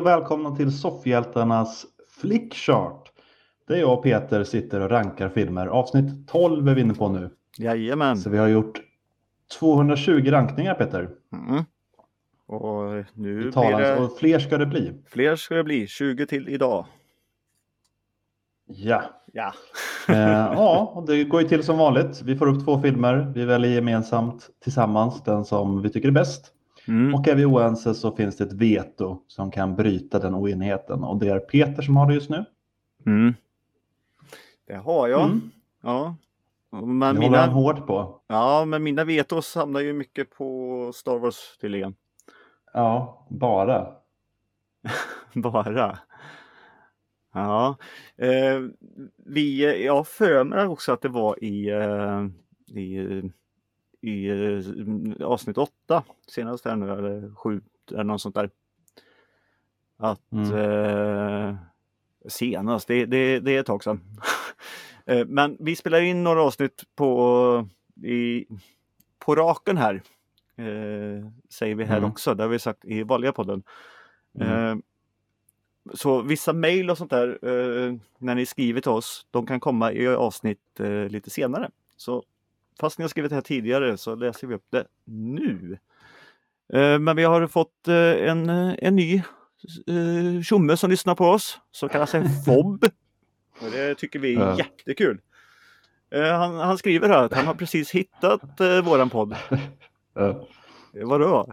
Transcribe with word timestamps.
Och 0.00 0.06
välkomna 0.06 0.56
till 0.56 0.78
Soffhjältarnas 0.78 1.86
Flickchart. 2.20 3.12
Där 3.68 3.76
jag 3.76 3.92
och 3.92 4.02
Peter 4.02 4.44
sitter 4.44 4.80
och 4.80 4.90
rankar 4.90 5.28
filmer. 5.28 5.66
Avsnitt 5.66 6.28
12 6.28 6.68
är 6.68 6.74
vi 6.74 6.80
inne 6.80 6.94
på 6.94 7.08
nu. 7.08 7.30
Jajamän. 7.58 8.16
Så 8.16 8.30
vi 8.30 8.38
har 8.38 8.48
gjort 8.48 8.80
220 9.58 10.30
rankningar 10.30 10.74
Peter. 10.74 11.10
Mm. 11.32 11.64
Och 12.46 13.04
nu 13.14 13.50
blir 13.50 13.78
det... 13.78 14.00
Och 14.00 14.18
fler 14.18 14.38
ska 14.38 14.58
det 14.58 14.66
bli. 14.66 14.92
Fler 15.06 15.36
ska 15.36 15.54
det 15.54 15.64
bli. 15.64 15.86
20 15.86 16.26
till 16.26 16.48
idag. 16.48 16.86
Ja. 18.66 19.02
Ja. 19.32 19.54
Eh, 20.08 20.18
ja, 20.54 20.92
och 20.94 21.06
det 21.06 21.24
går 21.24 21.42
ju 21.42 21.48
till 21.48 21.62
som 21.62 21.78
vanligt. 21.78 22.22
Vi 22.22 22.36
får 22.36 22.48
upp 22.48 22.64
två 22.64 22.80
filmer. 22.80 23.32
Vi 23.34 23.44
väljer 23.44 23.70
gemensamt 23.70 24.50
tillsammans 24.62 25.22
den 25.24 25.44
som 25.44 25.82
vi 25.82 25.90
tycker 25.90 26.08
är 26.08 26.12
bäst. 26.12 26.54
Mm. 26.88 27.14
Och 27.14 27.28
är 27.28 27.34
vi 27.34 27.44
oense 27.44 27.94
så 27.94 28.16
finns 28.16 28.36
det 28.36 28.44
ett 28.44 28.52
veto 28.52 29.22
som 29.26 29.50
kan 29.50 29.76
bryta 29.76 30.18
den 30.18 30.34
oenigheten. 30.34 31.04
Och 31.04 31.18
det 31.18 31.28
är 31.28 31.38
Peter 31.38 31.82
som 31.82 31.96
har 31.96 32.06
det 32.06 32.14
just 32.14 32.30
nu. 32.30 32.44
Mm. 33.06 33.34
Det 34.66 34.76
har 34.76 35.08
jag. 35.08 35.24
Mm. 35.24 35.50
Ja. 35.82 36.16
Men 36.70 36.98
Det 37.00 37.06
håller 37.06 37.38
han 37.38 37.48
mina, 37.48 37.60
hårt 37.60 37.86
på. 37.86 38.20
ja, 38.26 38.64
men 38.64 38.82
mina 38.82 39.04
vetos 39.04 39.54
hamnar 39.54 39.80
ju 39.80 39.92
mycket 39.92 40.30
på 40.30 40.90
Star 40.94 41.18
Wars 41.18 41.58
tydligen. 41.60 41.94
Ja, 42.72 43.26
bara. 43.30 43.86
Bara. 45.34 45.98
Ja. 47.32 47.76
Eh, 48.16 48.60
vi, 49.16 49.84
jag 49.84 49.94
har 49.96 50.04
för 50.04 50.44
mig 50.44 50.66
också 50.66 50.92
att 50.92 51.00
det 51.02 51.08
var 51.08 51.44
i, 51.44 51.70
eh, 51.70 52.24
i, 52.78 53.22
i 54.00 54.28
eh, 54.28 55.26
avsnitt 55.26 55.58
åtta 55.58 56.02
senast 56.26 56.64
här 56.64 56.76
nu 56.76 56.92
eller 56.92 57.34
sju 57.34 57.60
eller 57.90 58.04
något 58.04 58.20
sånt 58.22 58.34
där. 58.34 58.50
Att 59.96 60.32
Mm. 60.32 60.54
eh, 60.54 61.54
senast, 62.28 62.88
det, 62.88 63.06
det, 63.06 63.40
det 63.40 63.56
är 63.56 63.60
ett 63.60 63.66
tag 63.66 63.84
sedan. 63.84 64.00
eh, 65.06 65.26
men 65.26 65.56
vi 65.60 65.76
spelar 65.76 66.00
in 66.00 66.24
några 66.24 66.42
avsnitt 66.42 66.84
på, 66.94 67.68
i, 68.02 68.46
på 69.18 69.34
raken 69.34 69.76
här. 69.76 70.02
Eh, 70.56 71.26
säger 71.48 71.74
vi 71.74 71.84
här 71.84 71.98
Mm. 71.98 72.10
också, 72.10 72.34
det 72.34 72.42
har 72.42 72.48
vi 72.50 72.58
sagt 72.58 72.84
i 72.84 73.02
vanliga 73.02 73.32
podden. 73.32 73.62
Mm. 74.40 74.48
Eh, 74.78 74.82
så 75.94 76.22
vissa 76.22 76.52
mejl 76.52 76.90
och 76.90 76.98
sånt 76.98 77.10
där 77.10 77.28
eh, 77.42 77.94
när 78.18 78.34
ni 78.34 78.46
skriver 78.46 78.80
till 78.80 78.90
oss, 78.90 79.26
de 79.30 79.46
kan 79.46 79.60
komma 79.60 79.92
i 79.92 80.08
avsnitt 80.08 80.80
eh, 80.80 81.08
lite 81.08 81.30
senare. 81.30 81.70
Så 81.96 82.24
fast 82.80 82.98
ni 82.98 83.02
har 83.04 83.08
skrivit 83.08 83.28
det 83.30 83.34
här 83.34 83.42
tidigare 83.42 83.96
så 83.96 84.14
läser 84.14 84.46
vi 84.46 84.54
upp 84.54 84.66
det 84.70 84.86
nu. 85.04 85.78
Eh, 86.72 86.98
men 86.98 87.16
vi 87.16 87.24
har 87.24 87.46
fått 87.46 87.88
eh, 87.88 87.94
en, 88.28 88.50
eh, 88.50 88.74
en 88.78 88.96
ny 88.96 89.22
tjomme 90.42 90.76
som 90.76 90.90
lyssnar 90.90 91.14
på 91.14 91.24
oss, 91.24 91.58
som 91.70 91.88
kallar 91.88 92.06
sig 92.06 92.22
FOB. 92.46 92.84
Och 93.62 93.70
det 93.72 93.94
tycker 93.94 94.18
vi 94.18 94.34
är 94.34 94.40
Ja. 94.40 94.58
jättekul. 94.58 95.20
Han, 96.12 96.54
han 96.56 96.78
skriver 96.78 97.08
här 97.08 97.24
att 97.24 97.34
han 97.34 97.46
har 97.46 97.54
precis 97.54 97.90
hittat 97.90 98.60
våran 98.84 99.10
podd. 99.10 99.36
Vadå? 101.04 101.52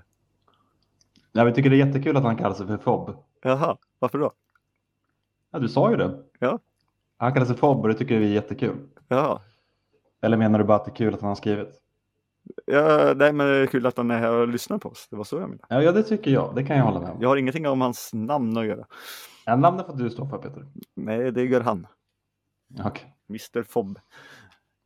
Ja, 1.31 1.43
vi 1.43 1.53
tycker 1.53 1.69
det 1.69 1.75
är 1.75 1.85
jättekul 1.85 2.17
att 2.17 2.23
han 2.23 2.37
kallar 2.37 2.55
sig 2.55 2.67
för 2.67 2.77
Fob. 2.77 3.23
Jaha, 3.43 3.77
varför 3.99 4.17
då? 4.17 4.31
Ja, 5.51 5.59
du 5.59 5.69
sa 5.69 5.91
ju 5.91 5.97
det. 5.97 6.23
Ja. 6.39 6.59
Han 7.17 7.33
kallar 7.33 7.45
sig 7.45 7.57
Fob 7.57 7.81
och 7.81 7.87
det 7.87 7.93
tycker 7.93 8.19
vi 8.19 8.25
är 8.25 8.33
jättekul. 8.33 8.75
Jaha. 9.07 9.41
Eller 10.21 10.37
menar 10.37 10.59
du 10.59 10.65
bara 10.65 10.77
att 10.77 10.85
det 10.85 10.91
är 10.91 10.95
kul 10.95 11.13
att 11.13 11.21
han 11.21 11.27
har 11.27 11.35
skrivit? 11.35 11.81
Ja, 12.65 13.13
nej, 13.15 13.33
men 13.33 13.47
det 13.47 13.53
är 13.53 13.65
kul 13.65 13.85
att 13.85 13.97
han 13.97 14.11
är 14.11 14.19
här 14.19 14.31
och 14.31 14.47
lyssnar 14.47 14.77
på 14.77 14.89
oss. 14.89 15.07
Det 15.09 15.15
var 15.15 15.23
så 15.23 15.35
jag 15.35 15.49
menade. 15.49 15.65
Ja, 15.69 15.83
ja 15.83 15.91
det 15.91 16.03
tycker 16.03 16.31
jag. 16.31 16.55
Det 16.55 16.63
kan 16.63 16.77
jag 16.77 16.83
hålla 16.83 16.99
med 16.99 17.09
om. 17.09 17.17
Jag 17.21 17.29
har 17.29 17.37
ingenting 17.37 17.67
om 17.67 17.81
hans 17.81 18.13
namn 18.13 18.57
att 18.57 18.65
göra. 18.65 18.85
Ja, 19.45 19.55
namnet 19.55 19.85
får 19.85 19.93
du 19.93 20.09
stå 20.09 20.27
för 20.27 20.37
Peter. 20.37 20.65
Nej, 20.95 21.31
det 21.31 21.43
gör 21.43 21.61
han. 21.61 21.87
Okej. 22.85 23.15
Mr 23.29 23.63
Fob. 23.63 23.99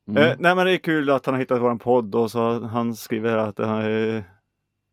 Mm. 0.08 0.24
Eh, 0.24 0.36
nej, 0.40 0.56
men 0.56 0.66
det 0.66 0.72
är 0.72 0.78
kul 0.78 1.10
att 1.10 1.26
han 1.26 1.36
har 1.36 1.40
hittat 1.40 1.62
våran 1.62 1.80
podd 1.80 2.16
och 2.16 2.32
så 2.32 2.60
han 2.60 2.96
skriver 2.96 3.38
att 3.38 3.58
han 3.58 3.82
är 3.82 4.24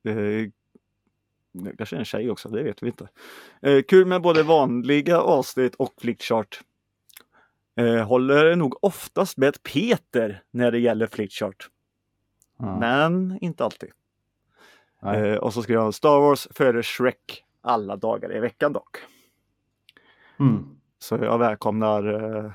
eh, 0.04 0.48
det 1.52 1.76
kanske 1.76 1.96
är 1.96 1.98
en 1.98 2.04
tjej 2.04 2.30
också, 2.30 2.48
det 2.48 2.62
vet 2.62 2.82
vi 2.82 2.86
inte. 2.86 3.08
Eh, 3.62 3.82
kul 3.82 4.06
med 4.06 4.22
både 4.22 4.42
vanliga 4.42 5.20
avsnitt 5.20 5.74
och 5.74 5.94
flickchart. 6.00 6.60
Eh, 7.78 8.06
håller 8.06 8.56
nog 8.56 8.84
oftast 8.84 9.36
med 9.36 9.62
Peter 9.62 10.42
när 10.50 10.72
det 10.72 10.78
gäller 10.78 11.06
flickchart. 11.06 11.70
Ja. 12.58 12.78
Men 12.78 13.38
inte 13.40 13.64
alltid. 13.64 13.90
Eh, 15.02 15.34
och 15.34 15.54
så 15.54 15.62
skriver 15.62 15.82
han 15.82 15.92
Star 15.92 16.20
Wars 16.20 16.48
före 16.50 16.82
Shrek 16.82 17.44
alla 17.60 17.96
dagar 17.96 18.36
i 18.36 18.40
veckan 18.40 18.72
dock. 18.72 18.96
Mm. 20.40 20.76
Så 20.98 21.16
jag 21.16 21.38
välkomnar 21.38 22.34
eh, 22.44 22.52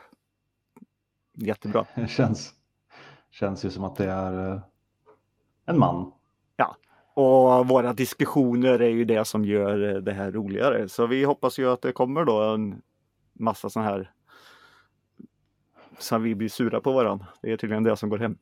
jättebra. 1.34 1.86
Det 1.96 2.08
känns, 2.10 2.54
känns 3.32 3.66
ju 3.66 3.70
som 3.70 3.84
att 3.84 3.96
det 3.96 4.12
är 4.12 4.52
eh, 4.52 4.62
en 5.66 5.80
man. 5.80 6.12
Och 7.14 7.68
våra 7.68 7.94
diskussioner 7.94 8.82
är 8.82 8.90
ju 8.90 9.06
det 9.06 9.26
som 9.26 9.46
gör 9.46 9.96
eh, 9.96 10.02
det 10.02 10.14
här 10.14 10.32
roligare. 10.32 10.90
Så 10.90 11.08
vi 11.08 11.24
hoppas 11.24 11.60
ju 11.60 11.72
att 11.72 11.82
det 11.82 11.92
kommer 11.92 12.26
då 12.26 12.42
en 12.42 12.82
massa 13.34 13.70
sådana 13.70 13.90
här 13.90 14.12
som 15.98 16.24
vi 16.24 16.36
blir 16.36 16.50
sura 16.50 16.82
på 16.82 16.92
varandra. 16.92 17.26
Det 17.42 17.52
är 17.52 17.58
tydligen 17.58 17.84
det 17.84 17.98
som 17.98 18.10
går 18.10 18.18
hem. 18.18 18.38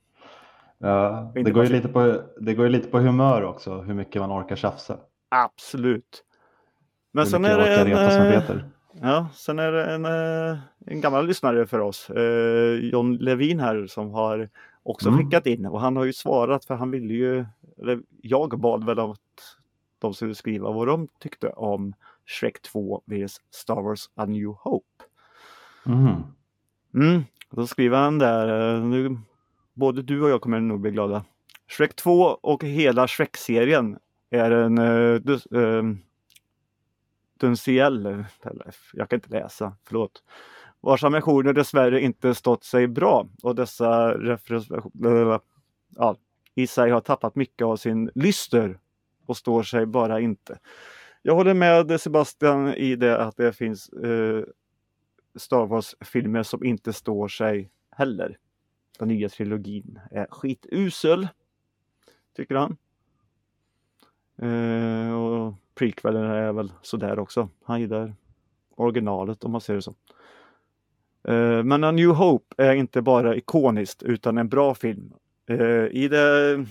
Ja, 0.77 1.31
det, 1.35 1.51
går 1.51 1.63
ju 1.63 1.71
lite 1.71 1.87
på, 1.87 2.21
det 2.39 2.53
går 2.53 2.65
ju 2.65 2.71
lite 2.71 2.87
på 2.87 2.99
humör 2.99 3.43
också, 3.43 3.81
hur 3.81 3.93
mycket 3.93 4.21
man 4.21 4.31
orkar 4.31 4.55
tjafsa. 4.55 4.97
Absolut. 5.29 6.23
Men 7.11 7.25
sen 7.25 7.45
är 7.45 7.59
en, 7.59 7.91
eh, 8.51 8.61
ja, 9.01 9.27
sen 9.33 9.59
är 9.59 9.71
det 9.71 9.85
en, 9.85 10.05
eh, 10.05 10.59
en 10.85 11.01
gammal 11.01 11.27
lyssnare 11.27 11.67
för 11.67 11.79
oss, 11.79 12.09
eh, 12.09 12.73
John 12.73 13.15
Levin 13.15 13.59
här 13.59 13.87
som 13.87 14.11
har 14.11 14.49
också 14.83 15.09
Mm. 15.09 15.19
skickat 15.19 15.45
in 15.45 15.65
och 15.65 15.81
han 15.81 15.95
har 15.97 16.05
ju 16.05 16.13
svarat 16.13 16.65
för 16.65 16.75
han 16.75 16.91
ville 16.91 17.13
ju, 17.13 17.45
eller 17.81 17.99
jag 18.21 18.59
bad 18.59 18.85
väl 18.85 18.99
att 18.99 19.19
de 19.99 20.13
skulle 20.13 20.35
skriva 20.35 20.71
vad 20.71 20.87
de 20.87 21.07
tyckte 21.19 21.49
om 21.49 21.93
Shrek 22.25 22.61
2 22.61 23.01
vs 23.05 23.41
Star 23.51 23.81
Wars 23.81 24.09
A 24.15 24.25
New 24.25 24.47
Hope. 24.47 25.03
Mhm. 25.83 26.23
Mm. 26.93 27.23
Då 27.51 27.67
skriver 27.67 27.97
han 27.97 28.19
där, 28.19 28.75
eh, 28.75 28.83
nu, 28.83 29.17
både 29.73 30.01
du 30.01 30.21
och 30.21 30.29
jag 30.29 30.41
kommer 30.41 30.59
nog 30.59 30.79
bli 30.79 30.91
glada. 30.91 31.25
Shrek 31.67 31.95
2 31.95 32.21
och 32.41 32.63
hela 32.63 33.07
Shrek-serien 33.07 33.97
är 34.29 34.51
en 34.51 34.79
uh, 34.79 35.21
dus, 35.21 35.47
uh, 35.53 35.95
jag 38.93 39.09
kan 39.09 39.17
inte 39.17 39.29
läsa, 39.29 39.75
förlåt. 39.83 40.23
Vars 40.81 41.03
ambitioner 41.03 41.53
dessvärre 41.53 42.01
inte 42.01 42.35
stått 42.35 42.63
sig 42.63 42.87
bra 42.87 43.27
och 43.43 43.55
dessa 43.55 44.17
referenser 44.17 45.39
ja, 45.95 46.15
i 46.55 46.67
sig 46.67 46.91
har 46.91 47.01
tappat 47.01 47.35
mycket 47.35 47.65
av 47.65 47.77
sin 47.77 48.11
lyster 48.15 48.79
och 49.25 49.37
står 49.37 49.63
sig 49.63 49.85
bara 49.85 50.19
inte. 50.19 50.59
Jag 51.21 51.35
håller 51.35 51.53
med 51.53 52.01
Sebastian 52.01 52.73
i 52.73 52.95
det 52.95 53.21
att 53.21 53.37
det 53.37 53.53
finns 53.53 53.89
eh, 53.89 54.43
Star 55.35 55.65
Wars-filmer 55.65 56.43
som 56.43 56.63
inte 56.63 56.93
står 56.93 57.27
sig 57.27 57.71
heller. 57.91 58.37
Den 58.99 59.07
nya 59.07 59.29
trilogin 59.29 59.99
är 60.11 60.27
skitusel, 60.29 61.27
tycker 62.35 62.55
han. 62.55 62.77
Eh, 64.41 65.13
och 65.13 65.53
prequelen 65.75 66.23
är 66.23 66.53
väl 66.53 66.71
sådär 66.81 67.19
också. 67.19 67.49
Han 67.63 67.81
gillar 67.81 68.15
originalet 68.75 69.43
om 69.43 69.51
man 69.51 69.61
ser 69.61 69.75
det 69.75 69.81
så. 69.81 69.95
Eh, 71.27 71.63
men 71.63 71.83
A 71.83 71.91
New 71.91 72.09
Hope 72.09 72.63
är 72.63 72.73
inte 72.73 73.01
bara 73.01 73.35
ikoniskt 73.35 74.03
utan 74.03 74.37
en 74.37 74.49
bra 74.49 74.75
film. 74.75 75.13
Eh, 75.49 75.85
i, 75.85 76.07
det, 76.11 76.65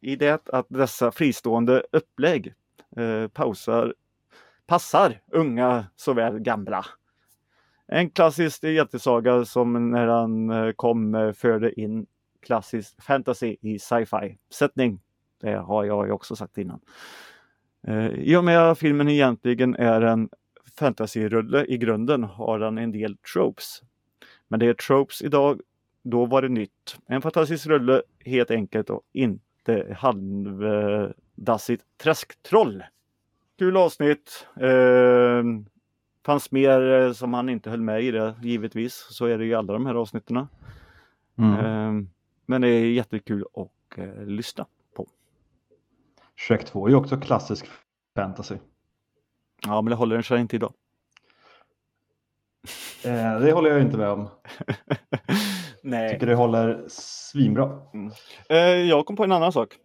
I 0.00 0.16
det 0.16 0.48
att 0.48 0.66
dessa 0.68 1.12
fristående 1.12 1.82
upplägg 1.92 2.54
eh, 2.96 3.28
pausar, 3.28 3.94
passar 4.66 5.20
unga 5.32 5.86
såväl 5.96 6.38
gamla. 6.38 6.86
En 7.86 8.10
klassisk 8.10 8.64
hjältesaga 8.64 9.44
som 9.44 9.90
när 9.90 10.06
han 10.06 10.50
eh, 10.50 10.72
kom 10.72 11.14
eh, 11.14 11.32
förde 11.32 11.80
in 11.80 12.06
klassisk 12.42 13.02
fantasy 13.02 13.56
i 13.60 13.78
sci-fi 13.78 14.38
sättning. 14.50 15.00
Det 15.40 15.54
har 15.54 15.84
jag 15.84 16.06
ju 16.06 16.12
också 16.12 16.36
sagt 16.36 16.58
innan. 16.58 16.80
Eh, 17.86 18.06
I 18.06 18.36
och 18.36 18.44
med 18.44 18.70
att 18.70 18.78
filmen 18.78 19.08
egentligen 19.08 19.74
är 19.74 20.00
en 20.00 20.28
fantasyrulle 20.78 21.64
i 21.64 21.78
grunden 21.78 22.24
har 22.24 22.58
den 22.58 22.78
en 22.78 22.92
del 22.92 23.16
tropes. 23.16 23.82
Men 24.48 24.60
det 24.60 24.66
är 24.66 24.74
tropes 24.74 25.22
idag, 25.22 25.60
då 26.02 26.26
var 26.26 26.42
det 26.42 26.48
nytt. 26.48 26.96
En 27.06 27.22
fantastisk 27.22 27.66
rulle 27.66 28.02
helt 28.24 28.50
enkelt 28.50 28.90
och 28.90 29.02
inte 29.12 29.96
halvdassigt 29.98 31.84
träsktroll. 32.02 32.84
Kul 33.58 33.76
avsnitt. 33.76 34.46
Eh, 34.60 35.42
fanns 36.24 36.50
mer 36.50 36.92
eh, 36.92 37.12
som 37.12 37.34
han 37.34 37.48
inte 37.48 37.70
höll 37.70 37.80
med 37.80 38.02
i 38.02 38.10
det, 38.10 38.34
givetvis. 38.42 39.06
Så 39.10 39.26
är 39.26 39.38
det 39.38 39.44
ju 39.44 39.50
i 39.50 39.54
alla 39.54 39.72
de 39.72 39.86
här 39.86 39.94
avsnitten. 39.94 40.46
Mm. 41.38 41.52
Eh, 41.52 42.08
men 42.46 42.60
det 42.60 42.68
är 42.68 42.84
jättekul 42.84 43.44
att 43.54 43.98
eh, 43.98 44.24
lyssna 44.26 44.66
på. 44.96 45.06
Shrek 46.36 46.64
2 46.64 46.86
är 46.86 46.90
ju 46.90 46.96
också 46.96 47.16
klassisk 47.16 47.66
fantasy. 48.14 48.56
Ja, 49.66 49.82
men 49.82 49.90
det 49.90 49.96
håller 49.96 50.16
den 50.16 50.22
sig 50.22 50.40
inte 50.40 50.56
idag. 50.56 50.72
Eh, 53.04 53.40
det 53.40 53.52
håller 53.52 53.70
jag 53.70 53.82
inte 53.82 53.96
med 53.96 54.08
om. 54.08 54.28
Nej. 55.82 56.10
Tycker 56.10 56.26
det 56.26 56.34
håller 56.34 56.84
svinbra. 56.88 57.80
Eh, 58.48 58.58
jag 58.58 59.06
kom 59.06 59.16
på 59.16 59.24
en 59.24 59.32
annan 59.32 59.52
sak. 59.52 59.78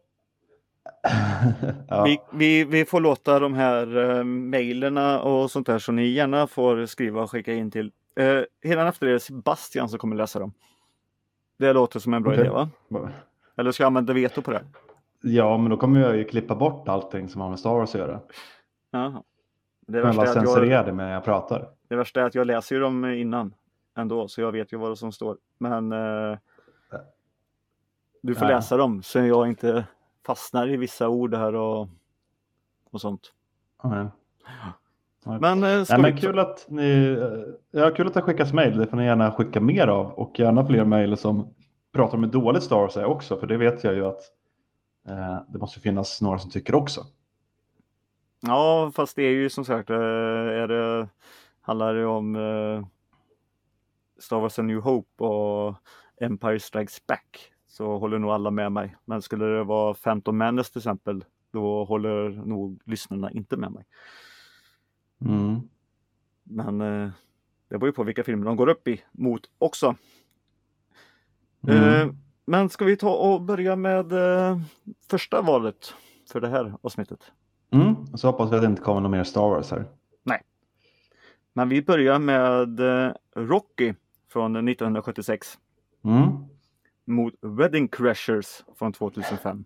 Ja. 1.88 2.04
Vi, 2.04 2.20
vi, 2.34 2.64
vi 2.64 2.86
får 2.86 3.02
låta 3.02 3.40
de 3.40 3.54
här 3.54 3.98
uh, 3.98 4.24
mejlerna 4.24 5.22
och 5.22 5.52
sånt 5.52 5.68
där 5.68 5.80
som 5.80 5.96
ni 5.96 6.08
gärna 6.08 6.48
får 6.48 6.86
skriva 6.86 7.22
och 7.22 7.32
skicka 7.32 7.54
in 7.54 7.72
till. 7.72 7.92
Uh, 8.20 8.42
Hela 8.62 8.88
efter 8.88 9.08
är 9.08 9.12
det 9.14 9.20
Sebastian 9.20 9.90
som 9.90 10.00
kommer 10.00 10.16
läsa 10.16 10.40
dem. 10.40 10.54
Det 11.58 11.74
låter 11.74 12.00
som 12.00 12.14
en 12.14 12.24
bra 12.24 12.32
Okej. 12.32 12.42
idé 12.46 12.50
va? 12.54 12.70
Eller 13.58 13.72
ska 13.72 13.84
jag 13.84 13.88
använda 13.88 14.14
veto 14.14 14.42
på 14.42 14.52
det? 14.52 14.64
ja, 15.22 15.58
men 15.58 15.70
då 15.70 15.78
kommer 15.78 16.00
jag 16.00 16.18
ju 16.18 16.24
klippa 16.24 16.56
bort 16.56 16.88
allting 16.90 17.30
som 17.30 17.42
har 17.42 17.50
med 17.50 17.60
Star 17.60 17.70
Wars 17.74 17.96
att 17.96 18.02
göra. 18.02 18.20
Jaha. 18.92 19.24
Det 19.88 20.02
värsta, 20.02 20.26
jag, 20.26 20.34
censurera 20.34 20.84
det 20.84 20.92
medan 20.94 21.12
jag 21.12 21.24
pratar. 21.24 21.70
det 21.88 21.96
värsta 21.96 22.22
är 22.22 22.26
att 22.26 22.36
jag 22.36 22.48
läser 22.48 22.76
ju 22.76 22.82
dem 22.82 23.06
innan 23.06 23.54
ändå, 23.98 24.28
så 24.28 24.42
jag 24.42 24.52
vet 24.52 24.74
ju 24.74 24.78
vad 24.78 24.98
som 24.98 25.12
står. 25.12 25.38
Men 25.58 25.92
eh, 25.92 26.38
du 28.22 28.36
får 28.36 28.48
Ja. 28.48 28.56
läsa 28.56 28.78
dem 28.78 29.04
så 29.04 29.20
jag 29.20 29.48
inte 29.48 29.86
fastnar 30.26 30.70
i 30.70 30.78
vissa 30.78 31.10
ord 31.10 31.36
här 31.36 31.56
och, 31.56 31.88
och 32.92 33.02
sånt. 33.02 33.34
Ja. 33.84 34.12
Men, 35.24 35.64
eh, 35.64 35.86
Nej, 35.90 36.00
men 36.02 36.16
vi- 36.16 36.22
kul 36.22 36.40
att 36.40 36.66
ni, 36.70 37.18
eh, 37.72 37.82
ja, 37.82 37.92
kul 37.96 38.08
att 38.08 38.14
det 38.14 38.22
skickas 38.22 38.54
mejl. 38.54 38.78
Det 38.78 38.88
får 38.88 38.98
ni 38.98 39.06
gärna 39.06 39.32
skicka 39.32 39.62
mer 39.62 39.88
av 39.88 40.12
och 40.12 40.40
gärna 40.40 40.66
fler 40.66 40.86
mejl 40.86 41.18
som 41.18 41.54
pratar 41.94 42.18
om 42.18 42.24
hur 42.24 42.32
dåligt 42.32 42.64
Star 42.64 42.76
Wars 42.76 42.98
är 42.98 43.06
också. 43.06 43.38
För 43.40 43.48
det 43.48 43.58
vet 43.58 43.84
jag 43.84 43.94
ju 43.94 44.06
att 44.06 44.22
eh, 45.08 45.38
det 45.48 45.58
måste 45.60 45.80
finnas 45.80 46.22
några 46.22 46.40
som 46.40 46.52
tycker 46.52 46.76
också. 46.76 47.02
Ja, 48.42 48.92
fast 48.96 49.16
det 49.16 49.24
är 49.24 49.32
ju 49.32 49.50
som 49.50 49.66
sagt, 49.66 49.90
eh, 49.90 49.96
är 49.96 50.68
det, 50.68 51.08
handlar 51.62 51.94
det 51.96 52.06
om 52.06 52.36
eh, 52.36 52.86
Star 54.20 54.40
Wars 54.40 54.60
A 54.60 54.62
New 54.62 54.80
Hope 54.80 55.24
och 55.24 55.76
Empire 56.22 56.60
Strikes 56.60 57.08
Back 57.08 57.52
så 57.70 57.98
håller 57.98 58.20
nog 58.20 58.32
alla 58.32 58.52
med 58.52 58.72
mig. 58.72 58.96
Men 59.06 59.22
skulle 59.22 59.46
det 59.46 59.64
vara 59.64 59.94
Phantom 59.94 60.38
Menace 60.38 60.72
till 60.72 60.80
exempel, 60.80 61.26
då 61.52 61.84
håller 61.86 62.30
nog 62.30 62.82
lyssnarna 62.86 63.32
inte 63.32 63.58
med 63.58 63.72
mig. 63.72 63.86
Mm. 65.26 65.60
Men 66.44 66.82
eh, 66.82 67.10
det 67.70 67.78
beror 67.78 67.88
ju 67.88 67.94
på 67.94 68.04
vilka 68.04 68.24
filmer 68.24 68.46
de 68.46 68.56
går 68.56 68.70
upp 68.70 68.88
i 68.88 69.02
mot 69.12 69.42
också. 69.58 69.96
Mm. 71.68 71.84
Eh, 71.84 72.14
men 72.46 72.70
ska 72.70 72.86
vi 72.86 72.98
ta 72.98 73.16
och 73.16 73.42
börja 73.42 73.76
med 73.76 74.12
eh, 74.12 74.60
första 75.10 75.42
valet 75.42 75.94
för 76.32 76.42
det 76.42 76.50
här 76.50 76.74
avsnittet? 76.82 77.32
Mm. 77.72 78.18
Så 78.18 78.28
hoppas 78.28 78.52
vi 78.52 78.56
att 78.56 78.62
det 78.62 78.68
inte 78.68 78.82
kommer 78.82 79.02
någon 79.02 79.12
mer 79.12 79.24
Star 79.24 79.50
Wars 79.50 79.72
här. 79.72 79.86
Men 81.54 81.70
vi 81.70 81.82
börjar 81.82 82.20
med 82.20 82.80
eh, 82.80 83.14
Rocky 83.36 83.94
från 84.32 84.56
1976 84.56 85.58
Mm. 86.04 86.46
Mot 87.10 87.34
Wedding 87.42 87.88
Crashers 87.88 88.64
från 88.78 88.94
2005. 88.94 89.66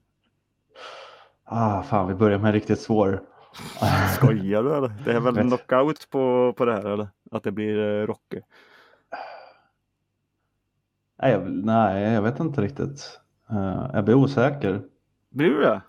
Ah, 1.44 1.84
fan, 1.84 2.08
vi 2.08 2.14
börjar 2.14 2.38
med 2.40 2.48
en 2.48 2.54
riktigt 2.54 2.80
svår. 2.80 3.22
Skojar 4.16 4.64
du 4.64 4.76
eller? 4.76 4.94
Det 5.06 5.12
är 5.12 5.20
väl 5.20 5.36
knockout 5.36 6.10
på, 6.10 6.54
på 6.58 6.66
det 6.66 6.74
här 6.74 6.86
eller? 6.86 7.08
Att 7.32 7.44
det 7.44 7.52
blir 7.52 7.80
eh, 7.80 8.08
Rocky. 8.08 8.42
Nej, 11.22 11.32
jag, 11.32 11.52
nej, 11.52 12.14
jag 12.14 12.22
vet 12.22 12.40
inte 12.40 12.62
riktigt. 12.62 13.20
Eh, 13.50 13.90
jag 13.94 14.06
blir 14.06 14.16
osäker. 14.16 14.82
Blir 15.30 15.50
du 15.50 15.60
det? 15.60 15.82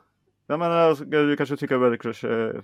Jag 0.46 0.58
menar, 0.58 1.04
du 1.04 1.36
kanske 1.36 1.56
tycker 1.56 1.76
Wedding 1.76 1.98
Crash 1.98 2.26
eh, 2.26 2.62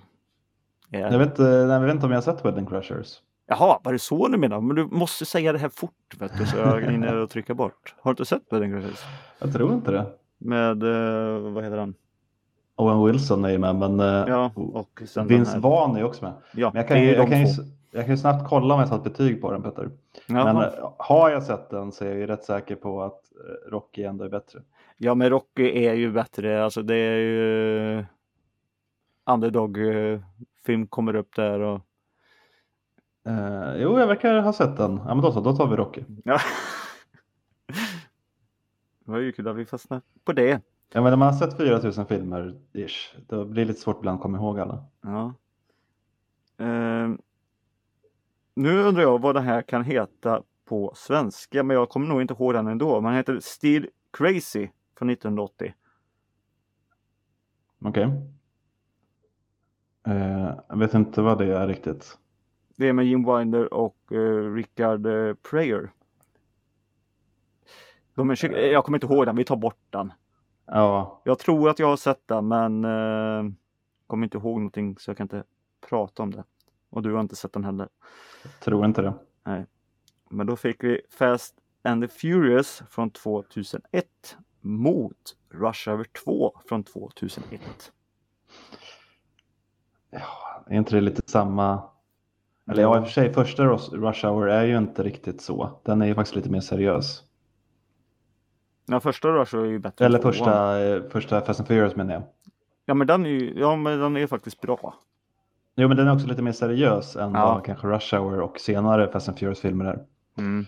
är... 0.91 1.11
Jag 1.11 1.19
vet, 1.19 1.29
inte, 1.29 1.43
nej, 1.43 1.71
jag 1.71 1.79
vet 1.79 1.93
inte 1.93 2.05
om 2.05 2.11
jag 2.11 2.17
har 2.17 2.33
sett 2.33 2.45
Wedding 2.45 2.65
Crashers. 2.65 3.21
Jaha, 3.59 3.79
var 3.83 3.93
det 3.93 3.99
så 3.99 4.27
du 4.27 4.37
menar? 4.37 4.61
Men 4.61 4.75
du 4.75 4.85
måste 4.85 5.25
säga 5.25 5.53
det 5.53 5.59
här 5.59 5.69
fort 5.69 6.15
vet 6.19 6.37
du, 6.37 6.45
så 6.45 6.57
jag 6.57 6.81
hinner 6.81 7.25
trycka 7.27 7.53
bort. 7.53 7.95
Har 8.01 8.11
du 8.11 8.13
inte 8.13 8.25
sett 8.25 8.43
Wedding 8.49 8.71
Crashers? 8.71 8.99
Jag 9.39 9.53
tror 9.53 9.73
inte 9.73 9.91
det. 9.91 10.05
Med, 10.37 10.83
eh, 10.83 11.39
vad 11.51 11.63
heter 11.63 11.77
han? 11.77 11.93
Owen 12.75 13.05
Wilson 13.05 13.45
är 13.45 13.49
ju 13.49 13.57
med, 13.57 13.75
men 13.75 13.99
eh, 13.99 14.05
Ja, 14.27 14.51
och 14.55 15.01
sen 15.07 15.27
Vince. 15.27 15.59
Vaughn 15.59 15.95
är 15.97 16.03
också 16.03 16.23
med. 16.25 16.33
Ja, 16.53 16.69
Men 16.73 16.79
jag 16.79 16.87
kan, 16.87 17.01
ju- 17.01 17.11
jag, 17.15 17.29
kan 17.29 17.39
ju, 17.41 17.47
jag 17.91 18.05
kan 18.05 18.11
ju 18.13 18.17
snabbt 18.17 18.49
kolla 18.49 18.73
om 18.73 18.79
jag 18.79 18.89
satt 18.89 19.03
betyg 19.03 19.41
på 19.41 19.51
den 19.51 19.61
Petter. 19.63 19.89
Jaha. 20.27 20.53
Men 20.53 20.55
eh, 20.57 20.93
har 20.97 21.29
jag 21.29 21.43
sett 21.43 21.69
den 21.69 21.91
så 21.91 22.05
är 22.05 22.09
jag 22.09 22.17
ju 22.17 22.27
rätt 22.27 22.43
säker 22.43 22.75
på 22.75 23.03
att 23.03 23.21
eh, 23.35 23.71
Rocky 23.71 24.03
ändå 24.03 24.23
är 24.25 24.29
bättre. 24.29 24.59
Ja, 24.97 25.15
men 25.15 25.29
Rocky 25.29 25.85
är 25.85 25.93
ju 25.93 26.11
bättre. 26.11 26.63
Alltså 26.63 26.81
det 26.81 26.95
är 26.95 27.17
ju 27.17 28.05
underdog-film 29.25 30.87
kommer 30.89 31.15
upp 31.15 31.35
där 31.35 31.59
och 31.59 31.79
Eh, 33.23 33.75
jo, 33.75 33.99
jag 33.99 34.07
verkar 34.07 34.41
ha 34.41 34.53
sett 34.53 34.77
den. 34.77 34.97
Ja, 34.97 35.15
men 35.15 35.21
då 35.21 35.31
så, 35.31 35.41
då 35.41 35.55
tar 35.55 35.67
vi 35.67 35.75
Rocky. 35.75 36.03
ja. 36.23 36.39
Det 39.05 39.11
var 39.11 39.19
ju 39.19 39.31
kul 39.31 39.47
att 39.47 39.55
vi 39.55 39.65
fastnade 39.65 40.01
på 40.23 40.33
det. 40.33 40.61
Ja, 40.93 41.01
men 41.01 41.03
när 41.03 41.17
man 41.17 41.33
har 41.33 41.39
sett 41.39 41.57
4000 41.57 42.05
filmer, 42.05 42.59
ish, 42.73 43.15
då 43.27 43.45
blir 43.45 43.65
det 43.65 43.67
lite 43.67 43.79
svårt 43.81 43.97
ibland 43.97 44.15
att 44.15 44.21
komma 44.21 44.37
ihåg 44.37 44.59
alla. 44.59 44.85
Ja. 45.01 45.33
Ehm, 46.57 47.21
nu 48.53 48.83
undrar 48.83 49.03
jag 49.03 49.21
vad 49.21 49.35
det 49.35 49.41
här 49.41 49.61
kan 49.61 49.83
heta 49.83 50.43
på 50.65 50.91
svenska, 50.95 51.63
men 51.63 51.77
jag 51.77 51.89
kommer 51.89 52.07
nog 52.07 52.21
inte 52.21 52.33
ihåg 52.33 52.53
den 52.53 52.67
ändå. 52.67 53.01
Man 53.01 53.13
heter 53.13 53.39
Steel 53.39 53.87
Crazy 54.11 54.69
från 54.97 55.09
1980. 55.09 55.73
Okej. 57.85 58.03
Eh, 60.07 60.53
jag 60.69 60.77
vet 60.77 60.93
inte 60.93 61.21
vad 61.21 61.37
det 61.37 61.57
är 61.57 61.67
riktigt. 61.67 62.17
Det 62.75 62.87
är 62.87 62.93
med 62.93 63.05
Jim 63.05 63.25
Wilder 63.25 63.73
och 63.73 63.97
uh, 64.11 64.53
Richard 64.53 65.05
uh, 65.05 65.33
Pryor. 65.33 65.91
De 68.15 68.29
är, 68.29 68.55
jag 68.55 68.85
kommer 68.85 68.97
inte 68.97 69.13
ihåg 69.13 69.25
den, 69.25 69.35
vi 69.35 69.43
tar 69.43 69.55
bort 69.55 69.79
den. 69.89 70.13
Ja, 70.65 71.21
Jag 71.25 71.39
tror 71.39 71.69
att 71.69 71.79
jag 71.79 71.87
har 71.87 71.97
sett 71.97 72.27
den 72.27 72.47
men 72.47 72.85
uh, 72.85 73.51
kommer 74.07 74.23
inte 74.23 74.37
ihåg 74.37 74.57
någonting 74.57 74.97
så 74.97 75.09
jag 75.09 75.17
kan 75.17 75.25
inte 75.25 75.43
prata 75.89 76.23
om 76.23 76.31
det. 76.31 76.43
Och 76.89 77.01
du 77.01 77.13
har 77.13 77.21
inte 77.21 77.35
sett 77.35 77.53
den 77.53 77.63
heller. 77.63 77.89
tror 78.63 78.85
inte 78.85 79.01
det. 79.01 79.13
Men 80.29 80.47
då 80.47 80.55
fick 80.55 80.83
vi 80.83 81.01
Fast 81.09 81.55
and 81.83 82.03
the 82.03 82.07
Furious 82.07 82.83
från 82.89 83.09
2001 83.09 84.37
mot 84.61 85.35
Rush 85.49 85.89
Hour 85.89 86.03
2 86.03 86.61
från 86.65 86.83
2001. 86.83 87.91
Är 90.67 90.77
inte 90.77 90.95
det 90.95 91.01
lite 91.01 91.21
samma? 91.31 91.90
Eller 92.71 92.81
ja, 92.83 92.97
i 92.97 92.99
och 92.99 93.03
för 93.03 93.11
sig, 93.11 93.33
första 93.33 93.65
Rush 93.65 94.25
Hour 94.27 94.49
är 94.49 94.63
ju 94.63 94.77
inte 94.77 95.03
riktigt 95.03 95.41
så. 95.41 95.69
Den 95.83 96.01
är 96.01 96.05
ju 96.05 96.15
faktiskt 96.15 96.35
lite 96.35 96.49
mer 96.49 96.59
seriös. 96.59 97.23
Ja, 98.85 98.99
första 98.99 99.27
Rush 99.27 99.55
Hour 99.55 99.65
är 99.65 99.69
ju 99.71 99.79
bättre 99.79 100.05
Eller 100.05 100.19
första, 100.19 100.79
eh, 100.79 101.01
första 101.09 101.41
Fast 101.41 101.59
and 101.59 101.67
Furious 101.67 101.95
menar 101.95 102.13
jag. 102.13 102.23
Ja 102.85 102.93
men 102.93 103.07
den 103.07 103.25
är 103.25 103.29
ju, 103.29 103.53
ja 103.59 103.75
men 103.75 103.99
den 103.99 104.17
är 104.17 104.27
faktiskt 104.27 104.61
bra. 104.61 104.93
Jo, 105.75 105.87
men 105.87 105.97
den 105.97 106.07
är 106.07 106.13
också 106.13 106.27
lite 106.27 106.41
mer 106.41 106.51
seriös 106.51 107.15
än 107.15 107.33
Ja. 107.33 107.53
vad 107.53 107.65
kanske 107.65 107.87
Rush 107.87 108.15
Hour 108.15 108.39
och 108.41 108.59
senare 108.59 109.11
Fast 109.11 109.29
and 109.29 109.39
Furious-filmer 109.39 109.85
är. 109.85 109.99
Mm. 110.37 110.65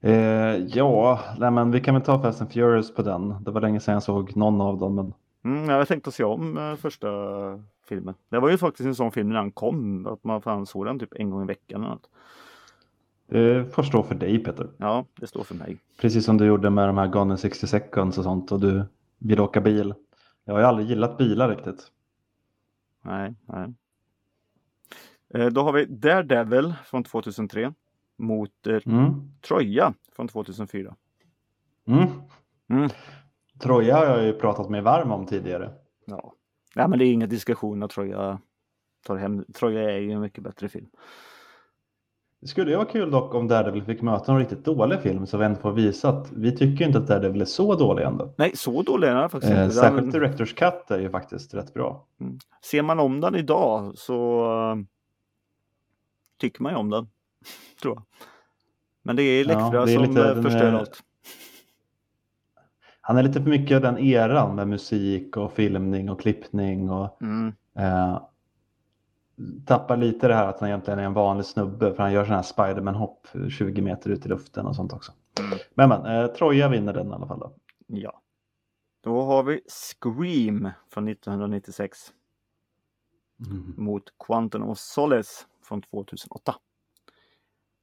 Eh, 0.00 0.56
ja, 0.76 1.20
nej, 1.38 1.50
men 1.50 1.70
vi 1.70 1.80
kan 1.80 1.94
väl 1.94 2.02
ta 2.04 2.22
Fast 2.22 2.40
and 2.40 2.52
Furious 2.52 2.94
på 2.94 3.02
den. 3.02 3.44
Det 3.44 3.50
var 3.50 3.60
länge 3.60 3.80
sedan 3.80 3.94
jag 3.94 4.02
såg 4.02 4.36
någon 4.36 4.60
av 4.60 4.78
dem. 4.78 4.94
Men... 4.94 5.12
Mm, 5.46 5.68
jag 5.68 5.88
tänkte 5.88 6.12
se 6.12 6.24
om 6.24 6.58
eh, 6.58 6.74
första 6.76 7.08
filmen. 7.88 8.14
Det 8.28 8.38
var 8.38 8.50
ju 8.50 8.58
faktiskt 8.58 8.86
en 8.86 8.94
sån 8.94 9.12
film 9.12 9.28
när 9.28 9.36
den 9.36 9.52
kom, 9.52 10.06
att 10.06 10.24
man 10.24 10.42
fan 10.42 10.66
såg 10.66 10.86
den 10.86 10.98
typ 10.98 11.12
en 11.12 11.30
gång 11.30 11.42
i 11.42 11.46
veckan 11.46 11.80
eller 11.80 11.90
något. 11.94 12.10
Det 13.26 13.74
får 13.74 13.82
stå 13.82 14.02
för 14.02 14.14
dig 14.14 14.44
Peter. 14.44 14.70
Ja, 14.76 15.04
det 15.16 15.26
står 15.26 15.42
för 15.44 15.54
mig. 15.54 15.78
Precis 16.00 16.24
som 16.24 16.38
du 16.38 16.46
gjorde 16.46 16.70
med 16.70 16.88
de 16.88 16.98
här 16.98 17.06
Gone 17.06 17.34
in 17.34 17.38
60 17.38 17.66
seconds 17.66 18.18
och 18.18 18.24
sånt 18.24 18.52
och 18.52 18.60
du 18.60 18.84
vill 19.18 19.40
åka 19.40 19.60
bil. 19.60 19.94
Jag 20.44 20.54
har 20.54 20.60
ju 20.60 20.66
aldrig 20.66 20.88
gillat 20.88 21.18
bilar 21.18 21.48
riktigt. 21.48 21.92
Nej, 23.02 23.34
nej. 23.46 23.74
Eh, 25.34 25.46
Då 25.46 25.62
har 25.62 25.72
vi 25.72 25.84
Daredevil 25.84 26.74
från 26.84 27.04
2003 27.04 27.72
mot 28.16 28.66
eh, 28.66 28.78
Mm. 28.86 29.30
Troja 29.40 29.94
från 30.16 30.28
2004. 30.28 30.96
Mm. 31.86 32.06
Mm. 32.68 32.90
Troja 33.58 33.96
har 33.96 34.04
jag 34.06 34.24
ju 34.24 34.32
pratat 34.32 34.70
mig 34.70 34.80
varm 34.80 35.12
om 35.12 35.26
tidigare. 35.26 35.70
Ja. 36.04 36.32
ja, 36.74 36.88
men 36.88 36.98
det 36.98 37.04
är 37.04 37.12
ingen 37.12 37.28
diskussion 37.28 37.82
att 37.82 37.90
Troja 37.90 38.38
tar 39.06 39.16
hem. 39.16 39.44
Troja 39.54 39.90
är 39.90 39.98
ju 39.98 40.12
en 40.12 40.20
mycket 40.20 40.44
bättre 40.44 40.68
film. 40.68 40.86
Det 42.40 42.46
skulle 42.46 42.70
ju 42.70 42.76
vara 42.76 42.86
kul 42.86 43.10
dock 43.10 43.34
om 43.34 43.48
Daredevil 43.48 43.84
fick 43.84 44.02
möta 44.02 44.32
en 44.32 44.38
riktigt 44.38 44.64
dålig 44.64 45.00
film 45.00 45.26
så 45.26 45.38
vi 45.38 45.44
ändå 45.44 45.60
får 45.60 45.72
visa 45.72 46.08
att 46.08 46.32
vi 46.32 46.56
tycker 46.56 46.84
inte 46.86 46.98
att 46.98 47.06
Daredevil 47.06 47.40
är 47.40 47.44
så 47.44 47.74
dålig 47.74 48.04
ändå. 48.04 48.34
Nej, 48.38 48.56
så 48.56 48.82
dålig 48.82 49.08
är 49.08 49.14
den 49.14 49.30
faktiskt 49.30 49.52
Eh, 49.52 49.62
inte. 49.64 49.74
särskilt 49.74 50.12
Den, 50.12 50.20
Directors 50.20 50.54
Cut 50.54 50.90
är 50.90 50.98
ju 50.98 51.10
faktiskt 51.10 51.54
rätt 51.54 51.74
bra. 51.74 52.06
ser 52.62 52.82
man 52.82 53.00
om 53.00 53.20
den 53.20 53.34
idag 53.34 53.98
så 53.98 54.44
eh, 54.72 54.76
tycker 56.40 56.62
man 56.62 56.72
ju 56.72 56.78
om 56.78 56.90
den. 56.90 57.08
Tror 57.82 57.94
jag. 57.94 58.02
Men 59.02 59.16
det 59.16 59.22
är 59.22 59.44
Ja, 59.44 59.46
läckra 59.48 59.82
är 59.82 59.86
som 59.86 60.02
lite- 60.04 60.30
eh, 60.30 60.42
förstör 60.42 60.66
är- 60.66 60.72
allt. 60.72 61.02
Han 63.08 63.18
är 63.18 63.22
lite 63.22 63.42
för 63.42 63.50
mycket 63.50 63.76
av 63.76 63.82
den 63.82 63.98
eran 63.98 64.54
med 64.54 64.68
musik 64.68 65.36
och 65.36 65.52
filmning 65.52 66.10
och 66.10 66.20
klippning 66.20 66.90
och 66.90 67.22
Mm. 67.22 67.52
eh, 67.78 68.20
tappar 69.66 69.96
lite 69.96 70.28
det 70.28 70.34
här 70.34 70.48
att 70.48 70.60
han 70.60 70.68
egentligen 70.68 70.98
är 70.98 71.04
en 71.04 71.12
vanlig 71.12 71.46
snubbe 71.46 71.94
för 71.94 72.02
han 72.02 72.12
gör 72.12 72.24
sådana 72.24 72.36
här 72.36 72.42
Spiderman-hopp 72.42 73.26
20 73.50 73.82
meter 73.82 74.10
ut 74.10 74.26
i 74.26 74.28
luften 74.28 74.66
och 74.66 74.76
sånt 74.76 74.92
också. 74.92 75.12
Mm. 75.40 75.58
Men 75.74 75.88
men, 75.88 76.06
eh, 76.06 76.26
Troja 76.26 76.68
vinner 76.68 76.92
den 76.92 77.08
i 77.10 77.12
alla 77.12 77.26
fall 77.26 77.38
då. 77.38 77.52
Ja. 77.86 78.22
Då 79.00 79.22
har 79.22 79.42
vi 79.42 79.60
Scream 79.68 80.70
från 80.90 81.04
1996 81.08 81.98
Mm. 83.46 83.74
mot 83.76 84.02
Quantum 84.26 84.62
of 84.62 84.78
Solace 84.78 85.44
från 85.64 85.82
2008. 85.82 86.54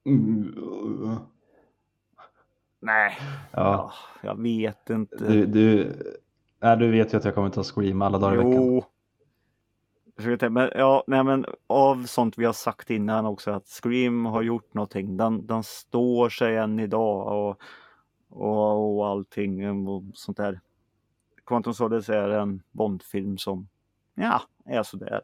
Mm. 0.05 1.17
Nej, 2.83 3.17
Ja, 3.51 3.51
ja, 3.51 3.91
jag 4.21 4.41
vet 4.41 4.89
inte. 4.89 5.27
du, 5.27 5.45
du, 5.45 5.95
nej, 6.59 6.77
du 6.77 6.91
vet 6.91 7.13
ju 7.13 7.17
att 7.17 7.25
jag 7.25 7.35
kommer 7.35 7.49
ta 7.49 7.63
Scream 7.63 8.01
alla 8.01 8.17
dagar 8.17 8.33
i 8.33 8.37
veckan. 8.37 8.53
Jo. 8.53 8.83
Men, 10.49 10.69
ja, 10.75 11.03
nej, 11.07 11.23
men 11.23 11.45
av 11.67 12.05
sånt 12.05 12.37
vi 12.37 12.45
har 12.45 12.53
sagt 12.53 12.89
innan 12.89 13.25
också 13.25 13.51
att 13.51 13.67
Scream 13.67 14.25
har 14.25 14.41
gjort 14.41 14.73
någonting. 14.73 15.17
Den, 15.17 15.47
den 15.47 15.63
står 15.63 16.29
sig 16.29 16.57
än 16.57 16.79
idag 16.79 17.27
och, 17.27 17.61
och, 18.29 18.97
och 18.97 19.07
allting 19.07 19.87
och 19.87 20.03
sånt 20.13 20.37
där. 20.37 20.59
Quantum 21.45 21.73
Solace 21.73 22.15
är 22.15 22.29
en 22.29 22.61
Bondfilm 22.71 23.37
som 23.37 23.67
ja, 24.15 24.41
är 24.65 24.83
sådär. 24.83 25.21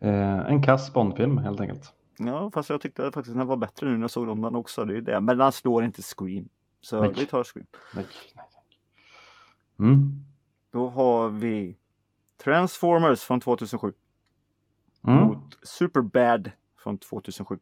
Eh, 0.00 0.38
en 0.38 0.62
kass 0.62 0.92
Bondfilm 0.92 1.38
helt 1.38 1.60
enkelt. 1.60 1.95
Ja, 2.18 2.50
fast 2.50 2.70
jag 2.70 2.80
tyckte 2.80 3.12
faktiskt 3.12 3.36
den 3.36 3.46
var 3.46 3.56
bättre 3.56 3.86
nu 3.86 3.92
när 3.92 4.00
jag 4.00 4.10
såg 4.10 4.28
om 4.28 4.40
den 4.42 4.54
också. 4.56 4.84
Det 4.84 4.96
är 4.96 5.00
det. 5.00 5.20
Men 5.20 5.38
den 5.38 5.52
slår 5.52 5.84
inte 5.84 6.02
Scream. 6.02 6.48
Så 6.80 7.00
Nej. 7.00 7.12
vi 7.16 7.26
tar 7.26 7.44
Scream. 7.44 7.66
Nej, 7.94 8.06
nej. 8.34 8.44
Mm. 9.78 10.24
Då 10.70 10.88
har 10.88 11.28
vi 11.28 11.76
Transformers 12.44 13.20
från 13.20 13.40
2007 13.40 13.92
Mm. 15.06 15.24
mot 15.24 15.58
Superbad 15.62 16.50
från 16.78 16.98
2007. 16.98 17.58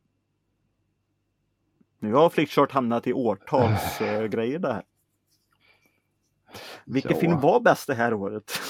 Nu 1.99 2.13
har 2.13 2.31
Flickchart 2.31 2.73
hamnat 2.73 3.07
i 3.07 3.13
årtalsgrejer 3.13 4.59
där. 4.59 4.83
Vilken 6.85 7.17
film 7.17 7.41
var 7.41 7.61
bäst 7.61 7.87
det 7.87 7.95
här 7.95 8.15
året? 8.15 8.53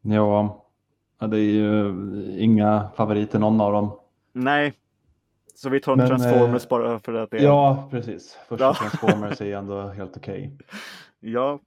Ja, 0.00 0.65
ja, 1.18 1.26
det 1.26 1.38
är 1.38 1.50
ju 1.50 1.94
inga 2.38 2.88
favoriter 2.96 3.38
någon 3.38 3.60
av 3.60 3.72
dem. 3.72 3.98
Nej. 4.32 4.72
Så 5.54 5.68
vi 5.70 5.80
tar 5.80 5.96
Men, 5.96 6.06
Transformers 6.08 6.62
eh, 6.64 6.68
bara 6.68 6.98
för 7.00 7.14
att 7.14 7.30
det 7.30 7.38
är... 7.38 7.42
Ja, 7.44 7.88
precis. 7.90 8.38
Första 8.48 8.64
Ja. 8.64 8.74
Transformers 8.74 9.40
är 9.40 9.56
ändå 9.58 9.80
helt 9.88 10.16
okej. 10.16 10.58
ja. 11.20 11.60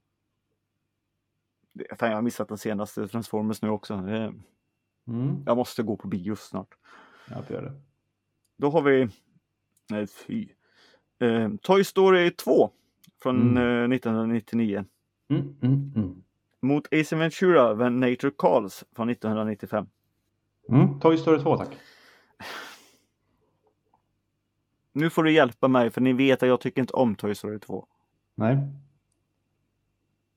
Det- 1.73 1.99
Fan, 1.99 2.09
jag 2.09 2.17
har 2.17 2.21
missat 2.21 2.47
den 2.47 2.57
senaste 2.57 3.07
Transformers 3.07 3.61
nu 3.61 3.69
också. 3.69 3.93
Mm. 3.93 5.43
Jag 5.45 5.57
måste 5.57 5.83
gå 5.83 5.95
på 5.97 6.07
bio 6.07 6.35
snart. 6.35 6.67
Jag 7.29 7.45
får 7.45 7.55
göra 7.55 7.65
det. 7.65 7.81
Då 8.57 8.69
har 8.69 8.81
vi, 8.81 9.07
nej 9.89 10.07
fy, 10.07 10.47
eh, 11.19 11.49
Toy 11.61 11.83
Story 11.83 12.31
2 12.31 12.69
från 13.23 13.57
Mm. 13.57 13.57
eh, 13.91 13.95
1999 13.95 14.85
Mm, 15.31 15.55
mm, 15.61 15.93
mm. 15.95 16.23
Mot 16.61 16.93
Ace 16.93 17.15
Ventura 17.15 17.73
When 17.73 17.99
Nature 17.99 18.31
Calls 18.37 18.83
från 18.95 19.09
1995. 19.09 19.87
Mm. 20.69 20.99
Toy 20.99 21.17
Story 21.17 21.39
2 21.41 21.57
tack. 21.57 21.77
Nu 24.91 25.09
får 25.09 25.23
du 25.23 25.31
hjälpa 25.31 25.67
mig 25.67 25.89
för 25.89 26.01
ni 26.01 26.13
vet 26.13 26.43
att 26.43 26.49
jag 26.49 26.61
tycker 26.61 26.81
inte 26.81 26.93
om 26.93 27.15
Toy 27.15 27.35
Story 27.35 27.59
2. 27.59 27.85
Nej, 28.35 28.57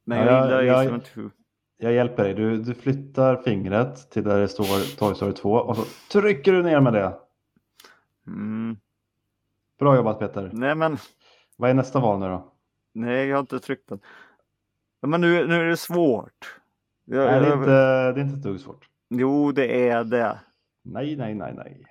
Men 0.05 0.19
Ja, 0.19 0.25
jag 0.25 0.33
jag- 0.35 0.45
gillar 0.45 0.63
jag- 0.63 0.81
Ace 0.81 0.91
Ventura. 0.91 1.31
jag 1.77 1.93
hjälper 1.93 2.25
dig. 2.25 2.35
Du, 2.35 2.57
du 2.57 2.75
flyttar 2.75 3.37
fingret 3.43 4.11
till 4.11 4.25
där 4.25 4.41
det 4.41 4.49
står 4.49 4.97
Toy 4.97 5.15
Story 5.15 5.33
2 5.33 5.53
och 5.53 5.77
så 5.77 5.85
trycker 6.21 6.53
du 6.53 6.63
ner 6.63 6.81
med 6.81 6.93
det. 6.93 7.19
Mm. 8.27 8.77
Bra 9.79 9.97
jobbat 9.97 10.19
Peter. 10.19 10.51
Nej 10.53 10.75
men, 10.75 10.97
Vad 11.57 11.71
är 11.71 11.75
nästa 11.75 12.01
val 12.01 12.19
nu 12.21 12.27
då? 12.29 12.53
nej 12.93 13.27
jag 13.29 13.37
har 13.37 13.41
inte 13.41 13.59
tryckt 13.61 13.89
den. 13.89 14.01
Ja, 15.03 15.09
Men 15.09 15.21
nu, 15.21 15.47
nu 15.47 15.55
är 15.55 15.65
det 15.65 15.77
svårt. 15.77 16.61
Jag, 17.05 17.27
Nej, 17.27 17.41
det, 17.41 17.47
är 17.47 17.51
jag- 17.51 17.59
inte, 17.59 17.71
det 18.13 18.21
är 18.21 18.25
inte 18.25 18.35
ett 18.35 18.43
dugg 18.43 18.61
svårt. 18.61 18.89
Jo, 19.09 19.53
det 19.53 19.89
är 19.89 20.05
det. 20.05 20.41
Nej, 20.83 21.17
nej, 21.17 21.35
nej, 21.35 21.55
nej. 21.57 21.87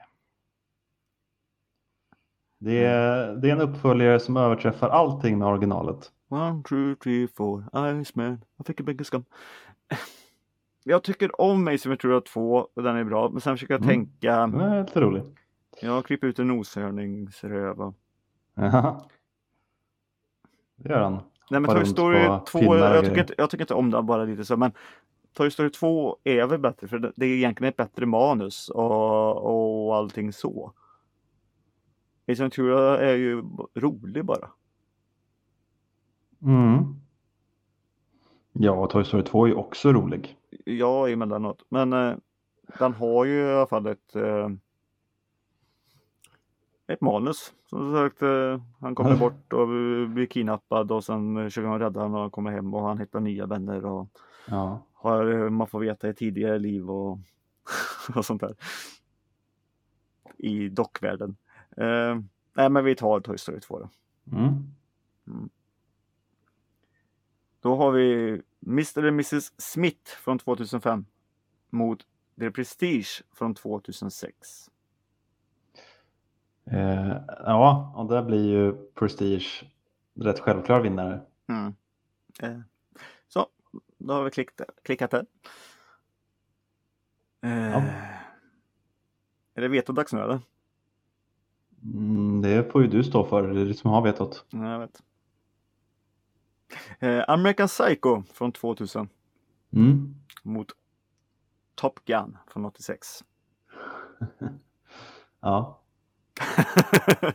Det 2.57 2.83
är, 2.85 3.35
det 3.35 3.49
är 3.49 3.51
en 3.55 3.61
uppföljare 3.61 4.19
som 4.19 4.37
överträffar 4.37 4.89
allting 4.89 5.37
med 5.39 5.47
originalet. 5.47 6.11
One, 6.29 6.63
two, 6.63 6.95
three, 7.03 7.27
four, 7.27 7.63
Iceman. 8.01 8.41
Jag 8.57 8.65
fick 8.65 8.79
en 8.79 8.85
bägge 8.85 9.03
skam. 9.03 9.25
Jag 10.83 11.03
tycker 11.03 11.41
om 11.41 11.67
Ace 11.67 11.89
Ventura 11.89 12.21
2 12.21 12.67
och 12.73 12.83
den 12.83 12.95
är 12.95 13.03
bra. 13.03 13.29
Men 13.29 13.41
sen 13.41 13.55
försöker 13.57 13.73
jag 13.73 13.81
Mm. 13.83 13.89
tänka. 13.95 14.35
Den 14.47 14.59
är 14.61 14.81
lite 14.83 15.01
rolig. 15.01 15.23
Jag 15.81 16.05
klipper 16.05 16.27
ut 16.27 16.39
en 16.39 16.47
noshörningsröv. 16.47 17.81
och- 17.81 17.95
Jaha. 18.55 19.01
Det 20.75 20.89
gör 20.89 21.01
han. 21.01 21.19
Nej 21.51 21.59
men 21.59 21.75
Toy 21.75 21.85
Story 21.85 22.27
på 22.27 22.43
2, 22.47 22.59
pinnar 22.59 22.91
och 22.91 22.95
jag 22.97 23.05
tycker, 23.05 23.21
inte, 23.21 23.33
jag 23.37 23.49
tycker 23.49 23.63
inte 23.63 23.73
om 23.73 23.91
den 23.91 24.05
bara 24.05 24.23
lite 24.23 24.45
så. 24.45 24.57
Men 24.57 24.71
Toy 25.33 25.51
Story 25.51 25.69
2 25.69 26.17
är 26.23 26.45
väl 26.45 26.59
bättre 26.59 26.87
för 26.87 27.13
det 27.15 27.25
är 27.25 27.29
egentligen 27.29 27.69
ett 27.69 27.77
bättre 27.77 28.05
manus 28.05 28.69
och, 28.69 29.85
och 29.87 29.95
allting 29.95 30.33
så. 30.33 30.73
Ace 32.27 32.43
Ventura 32.43 32.99
är 32.99 33.15
ju 33.15 33.43
rolig 33.75 34.25
bara. 34.25 34.49
Mm. 36.41 36.95
Ja, 38.53 38.87
Toy 38.87 39.03
Story 39.03 39.23
2 39.23 39.45
är 39.45 39.49
ju 39.49 39.55
också 39.55 39.93
rolig. 39.93 40.37
Ja, 40.65 41.09
emellanåt. 41.09 41.65
Men 41.69 41.93
eh, 41.93 42.15
den 42.79 42.93
har 42.93 43.25
ju 43.25 43.39
i 43.39 43.53
alla 43.53 43.67
fall 43.67 43.87
ett 43.87 44.15
eh, 44.15 44.49
ett 46.87 47.01
manus. 47.01 47.53
Som 47.65 47.93
sagt, 47.93 48.21
eh, 48.21 48.61
han 48.79 48.95
kommer 48.95 49.09
Mm. 49.09 49.19
bort 49.19 49.53
och 49.53 49.67
blir 50.09 50.25
kidnappad 50.25 50.91
och 50.91 51.03
sen 51.03 51.37
eh, 51.37 51.43
försöker 51.43 51.67
han 51.67 51.79
rädda 51.79 51.99
honom 51.99 52.15
och 52.15 52.21
han 52.21 52.31
kommer 52.31 52.51
hem 52.51 52.73
och 52.73 52.81
han 52.87 52.97
hittar 52.99 53.19
nya 53.19 53.45
vänner 53.45 53.85
och 53.85 54.07
Ja. 54.47 54.81
har, 54.93 55.25
eh, 55.43 55.49
man 55.49 55.67
får 55.67 55.79
veta 55.79 56.09
i 56.09 56.13
tidigare 56.13 56.59
liv 56.59 56.89
och, 56.91 57.19
och 58.15 58.25
sånt 58.25 58.41
där. 58.41 58.55
I 60.37 60.69
dockvärlden. 60.69 61.35
Eh, 61.77 62.19
nej, 62.53 62.69
men 62.69 62.83
vi 62.85 62.95
tar 62.95 63.19
Toy 63.19 63.37
Story 63.37 63.59
2 63.59 63.79
då. 63.79 63.89
Mm. 64.37 64.71
Då 67.59 67.75
har 67.75 67.91
vi 67.91 68.41
Mr. 68.67 68.97
och 69.03 69.07
Mrs. 69.07 69.61
Smith 69.61 70.11
från 70.11 70.39
2005 70.39 71.05
mot 71.69 72.05
The 72.39 72.51
Prestige 72.51 73.23
från 73.33 73.55
2006. 73.55 74.70
Eh, 76.65 77.15
ja, 77.45 77.93
och 77.95 78.05
där 78.09 78.23
blir 78.23 78.45
ju 78.49 78.73
Prestige 78.93 79.63
rätt 80.15 80.39
självklar 80.39 80.81
vinnare. 80.81 81.21
Mm. 81.47 81.73
Eh, 82.41 82.59
så, 83.27 83.47
då 83.97 84.13
har 84.13 84.23
vi 84.23 84.31
klickat, 84.31 84.69
klickat 84.83 85.11
där. 85.11 85.25
Eh, 87.41 87.71
Ja. 87.71 87.83
Är 89.53 89.61
det 89.61 89.67
vetodags 89.67 90.13
nu 90.13 90.19
eller? 90.21 90.39
Mm, 91.83 92.41
det 92.41 92.71
får 92.71 92.81
ju 92.81 92.87
du 92.87 93.03
stå 93.03 93.25
för, 93.25 93.47
det 93.47 93.61
är 93.61 93.65
du 93.65 93.73
som 93.73 93.91
har 93.91 94.01
vetot. 94.01 94.45
Ja, 94.49 94.71
jag 94.71 94.79
vet. 94.79 95.03
Eh, 96.99 97.23
American 97.27 97.67
Psycho 97.67 98.23
från 98.33 98.51
2000 98.51 99.09
Mm. 99.73 100.15
mot 100.43 100.67
Top 101.75 102.05
Gun 102.05 102.37
från 102.47 102.65
86. 102.65 103.23
Ja. 105.41 105.80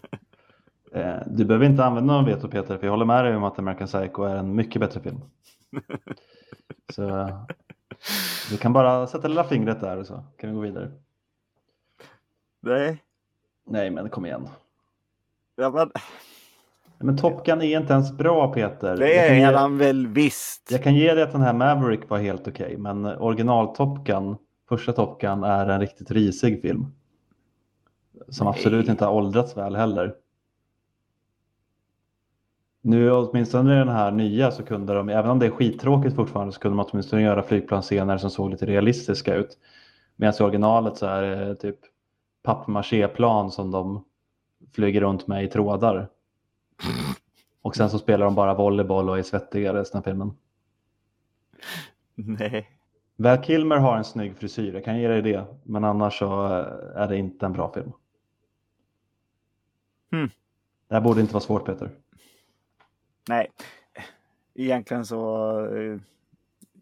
Eh, 0.92 1.16
du 1.26 1.44
behöver 1.44 1.66
inte 1.66 1.85
använda 1.85 2.12
någon 2.14 2.25
veto 2.25 2.49
Peter, 2.49 2.78
för 2.78 2.87
jag 2.87 2.90
håller 2.92 3.04
med 3.04 3.25
dig 3.25 3.37
om 3.37 3.44
att 3.44 3.58
American 3.58 3.87
Psycho 3.87 4.23
är 4.23 4.37
en 4.37 4.54
mycket 4.54 4.80
bättre 4.80 5.00
film. 5.00 5.20
Så 6.92 7.28
du 8.50 8.56
kan 8.56 8.73
bara 8.73 9.06
sätta 9.06 9.28
lilla 9.28 9.44
fingret 9.44 9.80
där 9.80 9.96
och 9.96 10.06
så 10.06 10.25
kan 10.38 10.50
vi 10.50 10.56
gå 10.56 10.61
vidare. 10.61 10.90
Nej, 12.62 13.02
Nej, 13.66 13.90
men 13.90 14.11
kom 14.11 14.26
igen. 14.26 14.49
ja, 15.56 15.70
men, 15.70 15.90
Men 16.99 17.16
Top 17.16 17.46
Gun 17.46 17.62
är 17.62 17.80
inte 17.80 17.92
ens 17.92 18.12
bra 18.12 18.52
Peter. 18.52 18.96
det 18.96 19.18
är 19.18 19.35
ge, 19.35 19.44
han 19.44 19.78
väl 19.78 20.06
visst. 20.06 20.70
jag 20.70 20.82
kan 20.82 20.94
ge 20.94 21.14
dig 21.14 21.23
att 21.23 21.32
den 21.32 21.40
här 21.42 21.52
Maverick 21.52 22.08
var 22.08 22.18
helt 22.18 22.49
okej, 22.49 22.76
men 22.78 23.06
original 23.06 23.76
Top 23.76 24.04
Gun, 24.06 24.37
första 24.68 24.92
Top 24.92 25.20
Gun 25.20 25.44
är 25.44 25.68
en 25.68 25.80
riktigt 25.80 26.11
risig 26.11 26.62
film. 26.62 26.87
Som 28.28 28.44
Nej. 28.46 28.54
absolut 28.56 28.88
inte 28.88 29.04
har 29.04 29.12
åldrats 29.12 29.56
väl 29.56 29.76
heller. 29.76 30.14
Nu 32.80 33.12
åtminstone 33.12 33.75
i 33.75 33.78
den 33.78 33.88
här 33.88 34.11
nya 34.11 34.50
så 34.50 34.62
kunde 34.62 34.94
de, 34.94 35.08
även 35.08 35.30
om 35.30 35.38
det 35.38 35.46
är 35.46 35.50
skittråkigt 35.50 36.16
fortfarande, 36.16 36.52
så 36.52 36.61
kunde 36.61 36.76
de 36.78 36.87
åtminstone 36.90 37.23
göra 37.23 37.42
flygplansscener 37.42 38.18
som 38.18 38.30
såg 38.30 38.50
lite 38.50 38.66
realistiska 38.66 39.35
ut. 39.35 39.58
Medan 40.16 40.35
i 40.40 40.42
originalet 40.42 40.96
så 40.96 41.06
är 41.06 41.23
det 41.23 41.54
typ 41.54 41.78
pappmaché-plan 42.42 43.50
som 43.50 43.70
de 43.70 44.04
flyger 44.73 45.00
runt 45.00 45.26
med 45.26 45.44
i 45.44 45.49
trådar. 45.49 46.08
Och 47.62 47.76
sen 47.76 47.90
så 47.90 47.99
spelar 47.99 48.25
de 48.25 48.35
bara 48.35 48.54
volleyboll 48.54 49.08
och 49.08 49.18
är 49.18 49.23
svettiga 49.23 49.75
resten 49.75 49.99
av 49.99 50.02
filmen. 50.02 50.32
Nej. 52.14 52.68
Val 53.16 53.42
Kilmer 53.42 53.76
har 53.76 53.96
en 53.96 54.04
snygg 54.04 54.37
frisyr, 54.37 54.75
jag 54.75 54.85
kan 54.85 55.00
ge 55.00 55.08
dig 55.08 55.23
det. 55.23 55.44
Men 55.62 55.85
annars 55.85 56.18
så 56.18 56.46
är 56.94 57.08
det 57.08 57.16
inte 57.16 57.46
en 57.46 57.52
bra 57.52 57.73
film. 57.73 57.92
Hmm. 60.16 60.30
Det 60.88 60.94
här 60.94 61.00
borde 61.00 61.20
inte 61.20 61.32
vara 61.32 61.42
svårt 61.42 61.66
Peter. 61.66 61.90
Nej, 63.28 63.50
egentligen 64.54 65.06
så 65.06 65.61
eh, 65.76 65.99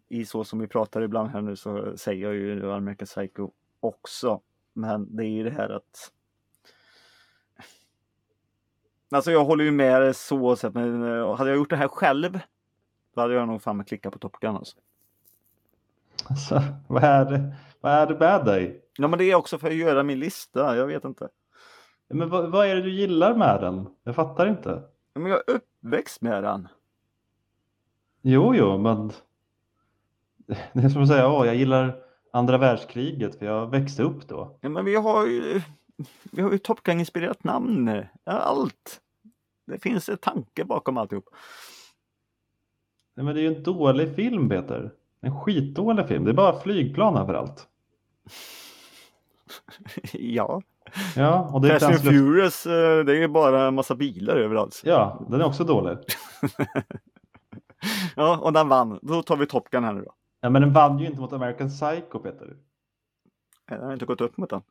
i 0.09 0.25
så 0.25 0.45
som 0.45 0.59
vi 0.59 0.67
pratar 0.67 1.03
ibland 1.03 1.31
här 1.31 1.41
nu 1.41 1.57
så 1.57 1.97
säger 1.97 2.23
jag 2.23 2.35
ju 2.35 2.73
American 2.73 3.07
Psycho 3.07 3.51
också. 3.81 4.41
Men 4.73 5.17
det 5.17 5.25
är 5.25 5.29
ju 5.29 5.45
det 5.45 5.51
här 5.51 5.69
att 5.69 6.13
Alltså 9.11 9.31
jag 9.31 9.45
håller 9.45 9.65
ju 9.65 9.71
med 9.71 10.03
dig 10.03 10.15
så 10.15 10.57
sett, 10.57 10.75
men 10.75 11.03
eh, 11.03 11.37
hade 11.37 11.51
jag 11.51 11.57
gjort 11.57 11.71
det 11.71 11.77
här 11.77 11.89
själv 11.89 12.41
då 13.15 13.21
hade 13.21 13.35
jag 13.35 13.49
nog 13.49 13.63
fan 13.63 13.85
klickat 13.85 14.13
på 14.13 14.19
Top 14.19 14.41
Gun 14.41 14.57
alltså. 14.57 14.77
Alltså, 16.31 16.63
vad, 16.89 17.05
är 17.05 17.25
det, 17.25 17.55
vad 17.81 17.93
är 17.93 18.07
det 18.07 18.19
med 18.19 18.45
dig? 18.45 18.81
Ja 18.97 19.09
men 19.09 19.19
det 19.19 19.25
är 19.25 19.35
också 19.35 19.59
för 19.59 19.69
att 19.69 19.75
göra 19.75 20.03
min 20.03 20.19
lista, 20.19 20.77
jag 20.77 20.87
vet 20.87 21.05
inte. 21.05 21.29
Men 22.15 22.29
vad, 22.29 22.51
vad 22.51 22.67
är 22.67 22.75
det 22.75 22.83
du 22.83 22.91
gillar 22.91 23.35
med 23.35 23.61
den? 23.61 23.87
Jag 24.05 24.15
fattar 24.15 24.47
inte. 24.47 24.83
Men 25.15 25.27
jag 25.27 25.39
är 25.39 25.55
uppväxt 25.55 26.21
med 26.23 26.43
den. 26.43 26.69
Jo, 28.23 28.55
jo, 28.55 28.79
men 28.79 29.13
det 30.73 30.85
är 30.85 30.89
som 30.89 31.03
att 31.03 31.09
säga, 31.09 31.29
åh, 31.29 31.47
jag 31.47 31.57
gillar 31.57 31.97
andra 32.33 32.59
världskriget 32.59 33.39
för 33.39 33.47
jag 33.47 33.71
växte 33.71 34.03
upp 34.03 34.29
då. 34.29 34.59
Ja, 34.61 34.69
men 34.69 34.85
vi 34.85 34.97
har 34.97 35.27
ju, 35.27 35.63
vi 36.33 36.43
har 36.43 36.53
ju 36.53 36.59
Top 36.59 36.83
Gun-inspirerat 36.83 37.45
namn. 37.45 38.03
Allt. 38.25 39.01
Det 39.67 39.79
finns 39.79 40.09
en 40.09 40.17
tanke 40.17 40.65
bakom 40.65 40.97
alltihop. 40.97 41.29
Nej, 43.15 43.27
men 43.27 43.35
det 43.35 43.41
är 43.41 43.51
ju 43.51 43.57
en 43.57 43.63
dålig 43.63 44.15
film, 44.15 44.49
Peter. 44.49 44.91
En 45.21 45.41
skitdålig 45.41 46.09
film. 46.09 46.25
Det 46.25 46.31
är 46.31 46.35
bara 46.35 46.61
flygplan 46.61 47.17
överallt. 47.17 47.69
Ja. 50.13 50.63
Ja, 51.17 51.51
och 51.53 51.61
det 51.61 51.69
är 51.69 51.79
Fast 51.79 51.85
and. 51.85 52.15
Furious, 52.15 52.67
eh, 52.67 53.05
det 53.05 53.13
är 53.13 53.17
ju 53.17 53.29
bara 53.29 53.67
en 53.67 53.75
massa 53.75 53.95
bilar 53.95 54.37
överallt. 54.37 54.83
Ja, 54.85 55.27
den 55.31 55.41
är 55.41 55.45
också 55.45 55.65
dålig. 55.65 55.99
Ja, 58.17 58.39
och 58.39 58.53
den 58.53 58.69
vann. 58.69 58.99
Då 59.03 59.23
tar 59.23 59.37
vi 59.37 59.47
Top 59.47 59.71
Gun 59.71 59.85
här 59.85 59.93
nu 59.93 60.03
då. 60.03 60.15
Ja, 60.41 60.51
men 60.51 60.63
den 60.63 60.73
vann 60.73 60.99
ju 60.99 61.07
inte 61.07 61.21
mot 61.21 61.33
American 61.33 61.69
Psycho, 61.69 62.19
Peter. 62.19 62.57
Jag 63.71 63.79
har 63.79 63.93
inte 63.93 64.07
gått 64.07 64.21
upp 64.21 64.37
mot 64.37 64.51
den. 64.51 64.63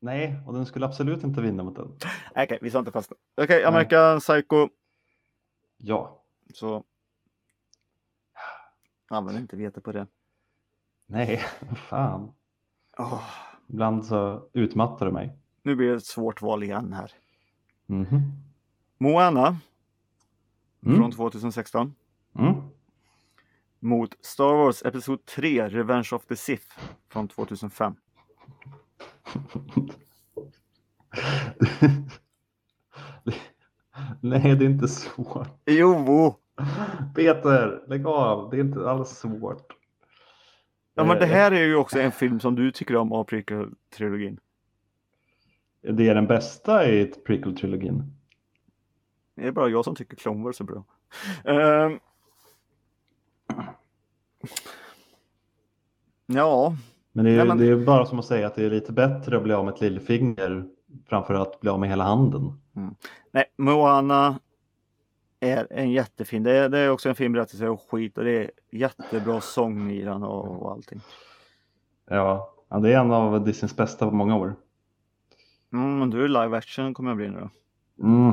Nej, 0.00 0.36
och 0.46 0.54
den 0.54 0.66
skulle 0.66 0.86
absolut 0.86 1.24
inte 1.24 1.40
vinna 1.40 1.62
mot 1.62 1.76
den. 1.76 1.92
Okej, 2.36 2.58
vi 2.62 2.70
sa 2.70 2.78
inte 2.78 2.92
fast. 2.92 3.12
Okej, 3.36 3.64
American 3.64 4.20
Psycho. 4.20 4.68
Ja. 5.76 6.22
Så. 6.54 6.84
Använder 9.10 9.40
inte 9.40 9.56
vete 9.56 9.80
på 9.80 9.92
det. 9.92 10.06
Nej, 11.06 11.44
fan. 11.76 12.32
Åh, 12.98 13.22
Ibland 13.68 14.04
så 14.06 14.48
utmattar 14.52 15.06
du 15.06 15.12
mig. 15.12 15.36
nu 15.62 15.74
blir 15.74 15.88
det 15.88 15.94
ett 15.96 16.04
svårt 16.04 16.42
val 16.42 16.62
igen 16.62 16.92
här. 16.92 17.12
Mhm. 17.86 18.22
Moana 18.98 19.56
Mm. 20.86 20.98
från 20.98 21.12
2016. 21.12 21.94
Mm. 22.38 22.54
Mot 23.80 24.24
Star 24.24 24.54
Wars 24.54 24.82
Episod 24.82 25.24
3 25.24 25.68
Revenge 25.68 26.08
of 26.12 26.26
the 26.26 26.36
Sith 26.36 26.66
från 27.08 27.28
2005. 27.28 27.94
Nej, 34.20 34.56
det 34.56 34.64
är 34.64 34.70
inte 34.70 34.88
svårt. 34.88 35.48
Jo! 35.66 36.34
Peter, 37.14 37.84
lägg 37.88 38.06
av. 38.06 38.50
Det 38.50 38.56
är 38.56 38.60
inte 38.60 38.90
alls 38.90 39.08
svårt. 39.10 39.72
Ja 40.98 41.04
men 41.04 41.18
det 41.18 41.24
Eh, 41.24 41.30
här 41.30 41.52
är 41.52 41.64
ju 41.64 41.76
också 41.76 42.00
en 42.00 42.12
film 42.12 42.40
som 42.40 42.54
du 42.54 42.72
tycker 42.72 42.96
om 42.96 43.12
av 43.12 43.24
prequel-trilogin. 43.24 44.38
Det 45.82 46.08
är 46.08 46.14
den 46.14 46.26
bästa 46.26 46.88
i 46.90 47.12
prequel-trilogin. 47.26 48.02
Det 49.34 49.46
är 49.46 49.52
bara 49.52 49.68
jag 49.68 49.84
som 49.84 49.94
tycker 49.94 50.16
Clone 50.16 50.44
Wars 50.44 50.60
är 50.60 50.64
bra. 50.64 50.84
Ehm. 51.44 51.98
Ja, 56.26 56.76
Men 57.12 57.24
det 57.24 57.30
är, 57.30 57.36
Nej, 57.36 57.46
men- 57.46 57.58
det 57.58 57.66
är 57.68 57.76
bara 57.76 58.06
som 58.06 58.18
att 58.18 58.24
säga 58.24 58.46
att 58.46 58.54
det 58.54 58.64
är 58.66 58.70
lite 58.70 58.92
bättre 58.92 59.36
att 59.36 59.42
bli 59.42 59.52
av 59.54 59.64
med 59.64 59.74
ett 59.74 59.80
lillfinger 59.80 60.64
framför 61.08 61.34
att 61.34 61.60
bli 61.60 61.70
av 61.70 61.80
med 61.80 61.88
hela 61.88 62.04
handen. 62.04 62.52
nej, 63.30 63.44
Moana 63.56 64.38
är 65.40 65.66
en 65.70 65.90
jättefin. 65.90 66.42
Det 66.42 66.52
är, 66.52 66.68
det 66.68 66.78
är 66.78 66.90
också 66.90 67.08
en 67.08 67.14
fin 67.14 67.32
berättelse 67.32 67.68
och 67.68 67.90
skit 67.90 68.18
och 68.18 68.24
det 68.24 68.44
är 68.44 68.50
jättebra 68.70 69.40
sång 69.40 69.90
i 69.90 70.02
den 70.02 70.22
och, 70.22 70.62
och 70.62 70.72
allting. 70.72 71.00
Ja, 72.10 72.54
det 72.68 72.92
är 72.92 73.00
en 73.00 73.10
av 73.10 73.44
Disneys 73.44 73.76
bästa 73.76 74.08
på 74.08 74.14
många 74.14 74.36
år. 74.36 74.56
Mm, 75.72 75.98
men 75.98 76.10
du 76.10 76.24
är 76.24 76.28
live 76.28 76.56
action 76.56 76.94
kommer 76.94 77.10
jag 77.10 77.16
bli 77.16 77.28
nu 77.30 77.40
då. 77.40 77.50
Mm. 78.04 78.32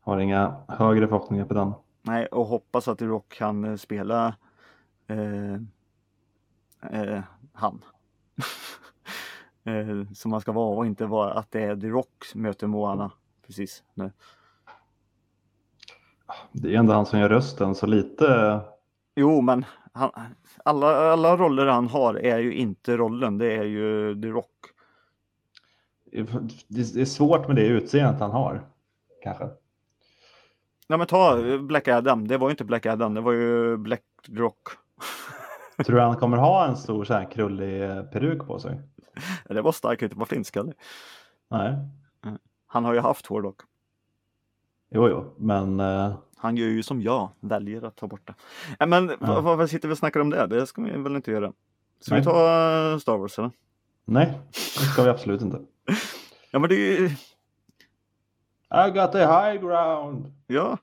Har 0.00 0.18
inga 0.18 0.56
högre 0.68 1.08
förhoppningar 1.08 1.44
på 1.44 1.54
den. 1.54 1.72
Nej, 2.02 2.26
och 2.26 2.46
hoppas 2.46 2.88
att 2.88 3.02
Rock 3.02 3.32
kan 3.32 3.64
eh, 3.64 3.76
spela 3.76 4.36
eh, 5.06 5.54
eh, 6.92 7.22
han. 7.52 7.84
eh, 9.64 10.12
som 10.14 10.30
man 10.30 10.40
ska 10.40 10.52
vara 10.52 10.76
och 10.76 10.86
inte 10.86 11.06
vara 11.06 11.32
att 11.32 11.50
det 11.50 11.62
är 11.62 11.76
The 11.76 11.88
Rock 11.88 12.24
möter 12.34 12.66
Moana 12.66 13.10
precis 13.46 13.82
nu. 13.94 14.10
Det 16.52 16.74
är 16.74 16.78
ändå 16.78 16.92
han 16.92 17.06
som 17.06 17.18
gör 17.18 17.28
rösten, 17.28 17.74
så 17.74 17.86
lite... 17.86 18.60
Jo, 19.16 19.40
men 19.40 19.64
han, 19.92 20.10
alla, 20.64 21.12
alla 21.12 21.36
roller 21.36 21.66
han 21.66 21.88
har 21.88 22.14
är 22.14 22.38
ju 22.38 22.54
inte 22.54 22.96
rollen, 22.96 23.38
det 23.38 23.52
är 23.52 23.64
ju 23.64 24.20
The 24.22 24.28
Rock. 24.28 24.50
Det 26.68 26.80
är 26.80 27.04
svårt 27.04 27.46
med 27.46 27.56
det 27.56 27.66
utseendet 27.66 28.20
han 28.20 28.30
har, 28.30 28.66
kanske. 29.22 29.48
Ja 30.86 30.96
men 30.96 31.06
ta 31.06 31.58
Black 31.58 31.88
Adam, 31.88 32.28
det 32.28 32.38
var 32.38 32.48
ju 32.48 32.50
inte 32.50 32.64
Black 32.64 32.86
Adam, 32.86 33.14
det 33.14 33.20
var 33.20 33.32
ju 33.32 33.76
Black 33.76 34.04
Rock. 34.28 34.68
Tror 35.86 35.96
du 35.96 36.02
han 36.02 36.16
kommer 36.16 36.36
ha 36.36 36.66
en 36.66 36.76
stor 36.76 37.04
så 37.04 37.14
här 37.14 37.30
krullig 37.30 37.82
eh, 37.82 38.02
peruk 38.02 38.46
på 38.46 38.58
sig? 38.58 38.80
Det 39.48 39.62
var 39.62 39.72
starkt 39.72 40.02
inte 40.02 40.16
vara 40.16 40.26
flintskallig. 40.26 40.74
Nej. 41.50 41.74
Han 42.66 42.84
har 42.84 42.94
ju 42.94 43.00
haft 43.00 43.26
hår 43.26 43.42
dock. 43.42 43.60
Jo, 44.90 45.08
jo, 45.08 45.34
men 45.38 45.80
eh, 45.80 46.16
Han 46.36 46.56
gör 46.56 46.66
ju 46.68 46.82
som 46.82 47.02
jag, 47.02 47.28
väljer 47.40 47.82
att 47.82 47.96
ta 47.96 48.06
bort 48.06 48.30
det. 48.78 48.86
Men 48.86 49.12
Ja. 49.20 49.40
vad 49.40 49.70
sitter 49.70 49.88
vi 49.88 49.94
och 49.94 49.98
snackar 49.98 50.20
om 50.20 50.30
det? 50.30 50.46
Det 50.46 50.66
ska 50.66 50.82
vi 50.82 50.90
väl 50.90 51.16
inte 51.16 51.30
göra. 51.30 51.52
Ska 52.00 52.14
Nej. 52.14 52.20
vi 52.20 52.24
ta 52.24 52.98
Star 53.00 53.16
Wars 53.16 53.38
eller? 53.38 53.50
nej, 54.04 54.38
det 54.52 54.80
ska 54.86 55.02
vi 55.02 55.08
absolut 55.10 55.42
inte. 55.42 55.60
Ja 56.50 56.58
men 56.58 56.68
det 56.70 56.74
är 56.74 57.00
ju, 57.00 57.06
I 58.86 58.90
got 58.90 59.12
the 59.12 59.18
high 59.18 59.60
ground. 59.60 60.32
ja. 60.46 60.78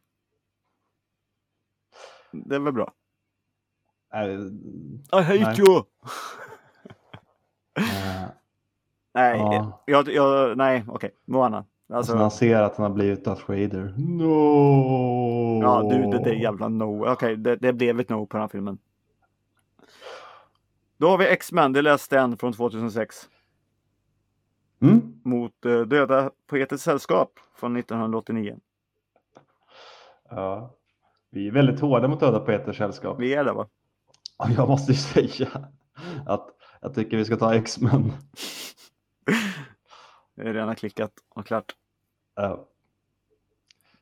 Det 2.32 2.56
är 2.56 2.60
väl 2.60 2.74
bra. 2.74 2.94
Nej, 4.14 4.34
I 4.34 5.22
hate 5.22 5.40
Nej. 5.40 5.60
you! 5.60 5.78
eh, 7.78 8.30
Nej, 9.14 9.38
ja. 9.40 9.84
jag, 9.86 10.08
jag, 10.08 10.58
nej 10.58 10.86
okej, 10.88 11.12
Moana. 11.26 11.66
Alltså, 11.90 12.14
när 12.14 12.22
han 12.22 12.32
ser 12.32 12.62
att 12.62 12.78
han 12.78 12.84
har 12.84 12.94
blivit 12.94 13.26
Darth 13.26 13.50
Vader. 13.50 13.94
No! 13.98 15.62
ja 15.62 15.90
du 15.90 16.18
det 16.18 16.24
där 16.24 16.34
jävla 16.34 16.68
no. 16.68 17.12
Okej, 17.12 17.38
det, 17.38 17.56
det 17.56 17.74
blev 17.74 18.00
ett 18.00 18.10
no 18.10 18.26
på 18.26 18.38
den 18.38 18.42
här 18.42 18.48
filmen. 18.48 18.78
Då 20.98 21.10
har 21.10 21.18
vi 21.18 21.28
X-Men, 21.28 21.74
det 21.74 21.82
läste 21.82 22.20
en 22.20 22.38
från 22.38 22.54
2006. 22.54 23.30
Mm? 24.82 25.22
Mot 25.24 25.66
eh, 25.66 25.82
Döda 25.82 26.32
Poeters 26.48 26.82
Sällskap 26.82 27.40
från 27.56 27.78
1989. 27.78 28.60
Ja. 30.30 30.76
Vi 31.34 31.48
är 31.48 31.52
väldigt 31.52 31.80
hårda 31.80 32.08
mot 32.08 32.20
döda 32.20 32.40
Peters 32.40 32.78
sällskap. 32.78 33.20
Vi 33.20 33.34
är 33.34 33.44
där 33.44 33.54
va? 33.54 33.68
Och 34.38 34.50
jag 34.58 34.70
måste 34.70 34.92
ju 34.92 34.98
säga 34.98 35.48
att 36.26 36.50
jag 36.82 36.96
tycker 36.96 37.18
vi 37.18 37.26
ska 37.26 37.38
ta 37.38 37.56
X-Men. 37.56 38.12
Det 40.36 40.42
är 40.42 40.54
redan 40.54 40.76
klickat 40.76 41.12
och 41.36 41.46
klart. 41.46 41.66
Ja. 42.36 42.66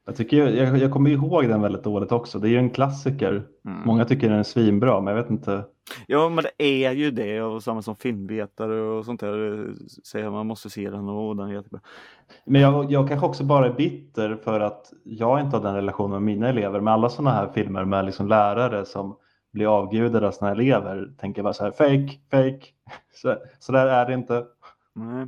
Jag, 0.05 0.15
tycker, 0.15 0.37
ju- 0.37 0.55
jag, 0.57 0.77
jag 0.77 0.91
kommer 0.91 1.09
ihåg 1.09 1.47
den 1.47 1.61
väldigt 1.61 1.83
dåligt 1.83 2.11
också. 2.11 2.39
Det 2.39 2.47
är 2.47 2.49
ju 2.49 2.57
en 2.57 2.69
klassiker. 2.69 3.43
Mm. 3.65 3.81
Många 3.85 4.05
tycker 4.05 4.29
den 4.29 4.39
är 4.39 4.43
svinbra, 4.43 5.01
men 5.01 5.15
jag 5.15 5.21
vet 5.23 5.31
inte. 5.31 5.63
Ja 6.07 6.29
men 6.29 6.43
det 6.57 6.85
är 6.85 6.91
ju 6.91 7.11
det 7.11 7.41
och 7.41 7.63
samma 7.63 7.81
som 7.81 7.95
filmvetare 7.95 8.81
och 8.81 9.05
sånt 9.05 9.19
där 9.19 9.73
säger 10.03 10.29
man 10.29 10.47
måste 10.47 10.69
se 10.69 10.89
den 10.89 11.09
och 11.09 11.35
den 11.35 11.49
är 11.49 11.53
jättebra. 11.53 11.79
Men 12.45 12.61
jag, 12.61 12.91
jag 12.91 13.07
kanske 13.07 13.25
också 13.27 13.43
bara 13.43 13.65
är 13.65 13.73
bitter 13.73 14.35
för 14.35 14.59
att 14.59 14.93
jag 15.03 15.41
inte 15.41 15.57
har 15.57 15.63
den 15.63 15.75
relationen 15.75 16.11
med 16.11 16.21
mina 16.21 16.49
elever. 16.49 16.79
Med 16.79 16.93
alla 16.93 17.09
sådana 17.09 17.31
här 17.35 17.51
filmer 17.53 17.85
med 17.85 18.05
liksom 18.05 18.27
lärare 18.27 18.85
som 18.85 19.17
blir 19.53 19.77
avgudade 19.77 20.27
av 20.27 20.31
sina 20.31 20.51
elever 20.51 21.13
tänker 21.17 21.39
jag 21.39 21.43
bara 21.43 21.53
så 21.53 21.63
här, 21.63 21.71
fake, 21.71 22.19
fake. 22.31 22.65
Så, 23.13 23.35
så 23.59 23.71
där 23.71 23.87
är 23.87 24.05
det 24.05 24.13
inte. 24.13 24.45
Nej. 24.95 25.27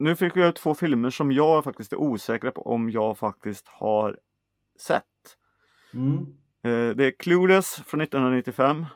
Nu 0.00 0.16
fick 0.16 0.36
jag 0.36 0.54
två 0.54 0.74
filmer 0.74 1.10
som 1.10 1.32
jag 1.32 1.64
faktiskt 1.64 1.92
är 1.92 1.96
osäker 1.96 2.50
på 2.50 2.62
om 2.62 2.90
jag 2.90 3.18
faktiskt 3.18 3.68
har 3.68 4.18
sett. 4.80 5.04
Mm. 5.94 6.16
Eh, 6.62 6.96
Det 6.96 7.04
är 7.06 7.10
Clueless 7.18 7.74
från 7.86 8.00
1995 8.00 8.86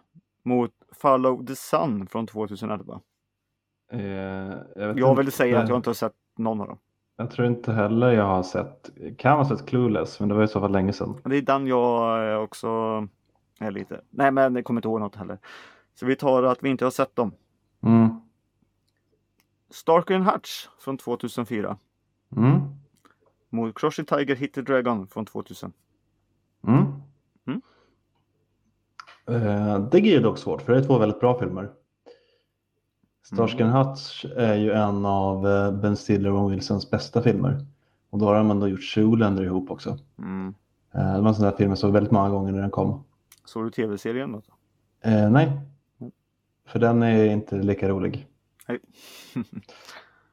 mot 0.45 0.71
Follow 0.93 1.47
the 1.47 1.57
Sun 1.57 2.07
från 2.07 2.27
2011. 2.27 3.01
Eh, 3.93 4.01
jag, 4.01 4.99
Jag 4.99 5.17
vill 5.17 5.33
säga 5.33 5.61
att 5.61 5.69
jag 5.69 5.79
inte 5.79 5.89
har 5.89 5.95
sett 5.95 6.15
någon 6.39 6.61
av 6.61 6.67
dem. 6.67 6.79
Jag 7.17 7.31
tror 7.31 7.47
inte 7.49 7.73
heller 7.73 8.11
jag 8.13 8.25
har 8.25 8.43
sett, 8.43 8.91
kan 9.19 9.37
ha 9.39 9.45
sett 9.49 9.67
Clueless, 9.67 10.21
men 10.21 10.29
det 10.29 10.35
var 10.35 10.45
i 10.45 10.49
så 10.49 10.61
fall 10.61 10.73
länge 10.73 10.93
sedan. 10.93 11.21
Det 11.25 11.37
är 11.37 11.43
den 11.43 11.67
jag 11.67 12.33
eh, 12.33 12.39
också 12.39 12.69
är 13.61 13.71
lite, 13.71 14.01
nej 14.11 14.31
men 14.31 14.55
jag 14.55 14.65
kommer 14.65 14.79
inte 14.79 14.89
ihåg 14.89 15.01
något 15.01 15.17
heller. 15.17 15.39
Så 15.95 16.07
vi 16.07 16.17
tar 16.17 16.43
att 16.43 16.59
vi 16.63 16.69
inte 16.69 16.85
har 16.85 16.91
sett 16.91 17.17
dem. 17.17 17.33
Mm. 17.83 18.21
Starker 19.75 20.15
and 20.15 20.25
Hutch 20.25 20.67
från 20.79 20.99
2004 20.99 21.77
Mm. 22.37 22.61
mot 23.51 23.75
Crushing 23.79 24.05
Tiger 24.05 24.35
Hit 24.37 24.55
the 24.55 24.63
Dragon 24.63 25.07
från 25.07 25.25
2000. 25.27 25.73
Mm. 26.67 26.85
Mm. 27.47 27.61
Eh, 29.27 29.79
det 29.91 29.99
är 29.99 30.03
ju 30.03 30.21
dock 30.21 30.39
svårt, 30.39 30.63
för 30.63 30.73
det 30.73 30.79
är 30.79 30.83
två 30.85 30.99
väldigt 30.99 31.21
bra 31.21 31.39
filmer. 31.39 31.71
Starsky 33.23 33.63
and 33.63 33.73
Hutch 33.73 34.25
är 34.37 34.55
ju 34.55 34.73
en 34.73 35.07
av 35.07 35.47
eh, 35.49 35.73
Ben 35.73 35.97
Stiller 35.97 36.31
och 36.33 36.53
Wilsons 36.53 36.91
bästa 36.91 37.23
filmer. 37.23 37.67
Och 38.11 38.19
då 38.19 38.27
har 38.27 38.35
de 38.35 38.51
ändå 38.51 38.69
gjort 38.69 38.83
Zoolander 38.85 39.43
ihop 39.45 39.71
också. 39.71 39.99
Mm. 40.19 40.55
Eh, 40.95 41.15
det 41.15 41.21
var 41.21 41.29
en 41.29 41.35
sån 41.35 41.45
där 41.45 41.57
film 41.57 41.71
jag 41.71 41.79
såg 41.79 41.93
väldigt 41.93 42.13
många 42.13 42.29
gånger 42.31 42.53
när 42.53 42.61
den 42.61 42.71
kom. 42.71 43.05
Såg 43.45 43.65
du 43.65 43.71
tv-serien 43.71 44.33
då? 44.33 44.43
Eh, 45.11 45.31
nej, 45.31 45.61
Mm. 46.01 46.13
för 46.67 46.79
den 46.79 47.03
är 47.03 47.25
inte 47.25 47.57
lika 47.57 47.89
rolig. 47.89 48.27
Nej. 48.69 48.79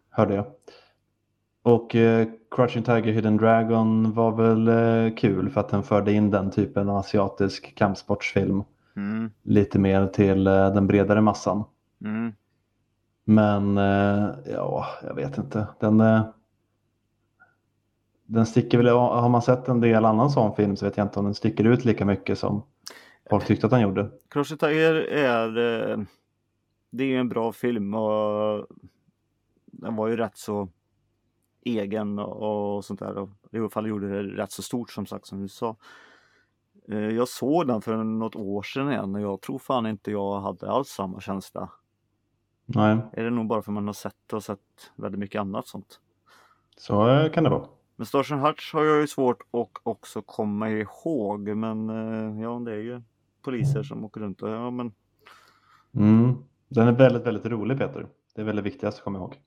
Hörde 0.09 0.33
jag. 0.35 0.45
Och 1.63 1.95
eh, 1.95 2.27
Crouching 2.51 2.83
Tiger 2.83 3.11
Hidden 3.11 3.37
Dragon 3.37 4.13
var 4.13 4.31
väl 4.31 4.67
eh, 4.67 5.15
kul 5.15 5.49
för 5.49 5.59
att 5.61 5.69
den 5.69 5.83
förde 5.83 6.11
in 6.13 6.31
den 6.31 6.51
typen 6.51 6.89
av 6.89 6.97
asiatisk 6.97 7.75
kampsportsfilm 7.75 8.63
Mm. 8.95 9.31
lite 9.43 9.79
mer 9.79 10.07
till 10.07 10.47
eh, 10.47 10.73
den 10.73 10.87
bredare 10.87 11.21
massan. 11.21 11.63
Mm. 12.05 12.33
Men 13.23 13.77
eh, 13.77 14.29
ja, 14.53 14.85
jag 15.03 15.15
vet 15.15 15.37
inte. 15.37 15.67
Den, 15.79 15.99
eh, 16.01 16.21
den 18.25 18.45
sticker 18.45 18.77
väl, 18.77 18.87
har 18.87 19.29
man 19.29 19.41
sett 19.41 19.67
en 19.67 19.81
del 19.81 20.05
annan 20.05 20.29
sån 20.29 20.55
film 20.55 20.75
så 20.75 20.85
vet 20.85 20.97
jag 20.97 21.05
inte 21.05 21.19
om 21.19 21.25
den 21.25 21.33
sticker 21.35 21.63
ut 21.63 21.85
lika 21.85 22.05
mycket 22.05 22.39
som 22.39 22.63
folk 23.29 23.45
tyckte 23.45 23.65
att 23.67 23.71
den 23.71 23.81
gjorde. 23.81 24.09
Crushing 24.29 24.57
Tiger 24.57 24.93
är, 25.09 25.57
eh, 25.91 25.97
det 26.91 27.03
är 27.03 27.07
ju 27.07 27.17
en 27.17 27.29
bra 27.29 27.51
film 27.51 27.93
och 27.93 28.67
den 29.65 29.95
var 29.95 30.07
ju 30.07 30.15
rätt 30.17 30.37
så 30.37 30.69
egen 31.65 32.19
och, 32.19 32.85
sånt 32.85 32.99
där. 32.99 33.17
Och 33.17 33.29
I 33.51 33.57
alla 33.59 33.69
fall 33.69 33.87
gjorde 33.87 34.09
det 34.09 34.23
rätt 34.23 34.51
så 34.51 34.61
stort 34.61 34.91
som 34.91 35.05
sagt 35.05 35.25
som 35.25 35.41
du 35.41 35.47
sa. 35.47 35.75
Eh, 36.87 36.97
Jag 37.09 37.27
såg 37.27 37.67
den 37.67 37.81
för 37.81 38.03
något 38.03 38.35
år 38.35 38.63
sedan 38.63 38.91
igen 38.91 39.15
och 39.15 39.21
jag 39.21 39.41
tror 39.41 39.59
fan 39.59 39.85
inte 39.87 40.11
jag 40.11 40.39
hade 40.41 40.71
alls 40.71 40.87
samma 40.89 41.19
känsla. 41.21 41.69
Nej, 42.65 42.97
Är 43.13 43.23
det 43.23 43.29
nog 43.29 43.47
bara 43.47 43.61
för 43.61 43.71
man 43.71 43.85
har 43.85 43.93
sett 43.93 44.33
och 44.33 44.43
sett 44.43 44.91
väldigt 44.95 45.19
mycket 45.19 45.41
annat 45.41 45.67
sånt. 45.67 45.99
så 46.77 47.09
eh, 47.09 47.31
kan 47.31 47.43
det 47.43 47.49
vara. 47.49 47.67
Men 47.95 48.05
Stars 48.05 48.31
and 48.31 48.41
Hutch 48.41 48.73
har 48.73 48.83
jag 48.83 49.01
ju 49.01 49.07
svårt 49.07 49.41
att 49.51 49.69
också 49.83 50.21
komma 50.21 50.69
ihåg 50.69 51.47
men 51.57 51.89
eh, 51.89 52.41
ja 52.41 52.59
det 52.65 52.71
är 52.71 52.77
ju 52.77 53.01
poliser 53.41 53.83
som 53.83 54.05
åker 54.05 54.21
runt 54.21 54.41
och 54.41 54.49
ja 54.49 54.69
men 54.71 54.93
Mm. 55.93 56.35
Den 56.75 56.87
är 56.87 56.91
väldigt, 56.91 57.25
väldigt 57.25 57.45
rolig 57.45 57.77
Peter. 57.77 58.07
Det 58.35 58.41
är 58.41 58.45
väldigt 58.45 58.65
viktigast 58.65 58.97
att 58.97 59.03
komma 59.03 59.19
ihåg. 59.19 59.39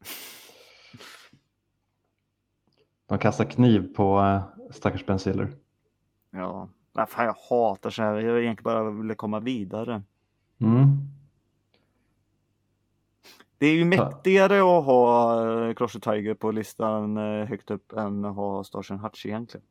De 3.07 3.19
kastar 3.19 3.45
kniv 3.45 3.95
på 3.95 4.21
äh, 4.21 4.43
stackars 4.73 5.07
Ben 5.07 5.19
Stiller. 5.19 5.49
Ja, 6.31 6.69
Nej, 6.93 7.07
fan, 7.07 7.25
jag 7.25 7.37
hatar 7.51 7.91
så 7.91 8.03
här. 8.03 8.15
Jag 8.15 8.43
egentligen 8.43 8.65
bara 8.75 8.91
ville 8.91 9.15
komma 9.15 9.41
vidare. 9.41 10.03
Mm. 10.59 10.87
Det 13.59 13.67
är 13.67 13.73
ju 13.73 13.81
Ja. 13.81 13.87
mäktigare 13.87 14.57
att 14.79 14.85
ha 14.85 15.41
uh, 15.47 15.75
Crush 15.75 15.99
Tiger 16.01 16.35
på 16.35 16.51
listan 16.51 17.17
eh, 17.17 17.47
högt 17.47 17.71
upp 17.71 17.93
än 17.93 18.25
att 18.25 18.37
ha 18.37 18.65
Stars 18.65 18.91
and 18.91 19.01
Hutch 19.01 19.27
egentligen. 19.27 19.67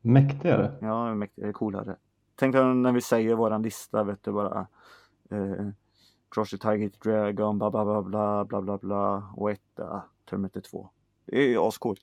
Mäktigare. 0.00 0.72
Ja, 0.80 1.14
mäktigare, 1.14 1.52
coolare. 1.52 1.96
Tänk 2.34 2.54
när 2.54 2.92
vi 2.92 3.00
säger 3.00 3.34
våran 3.34 3.62
lista, 3.62 4.04
vet 4.04 4.22
du 4.24 4.32
bara. 4.32 4.66
Uh, 5.32 5.68
Crush 6.34 6.58
Tiger, 6.58 6.78
Hit 6.78 7.00
Dragon, 7.00 7.58
bla 7.58 7.70
bla 7.70 7.84
bla 7.84 8.02
bla 8.02 8.44
bla 8.44 8.62
bla 8.62 8.78
bla 8.78 9.32
och 9.36 9.50
etta, 9.50 10.02
Terminator 10.30 10.60
2. 10.60 10.88
Det 11.26 11.54
är 11.54 11.68
ascoolt. 11.68 12.02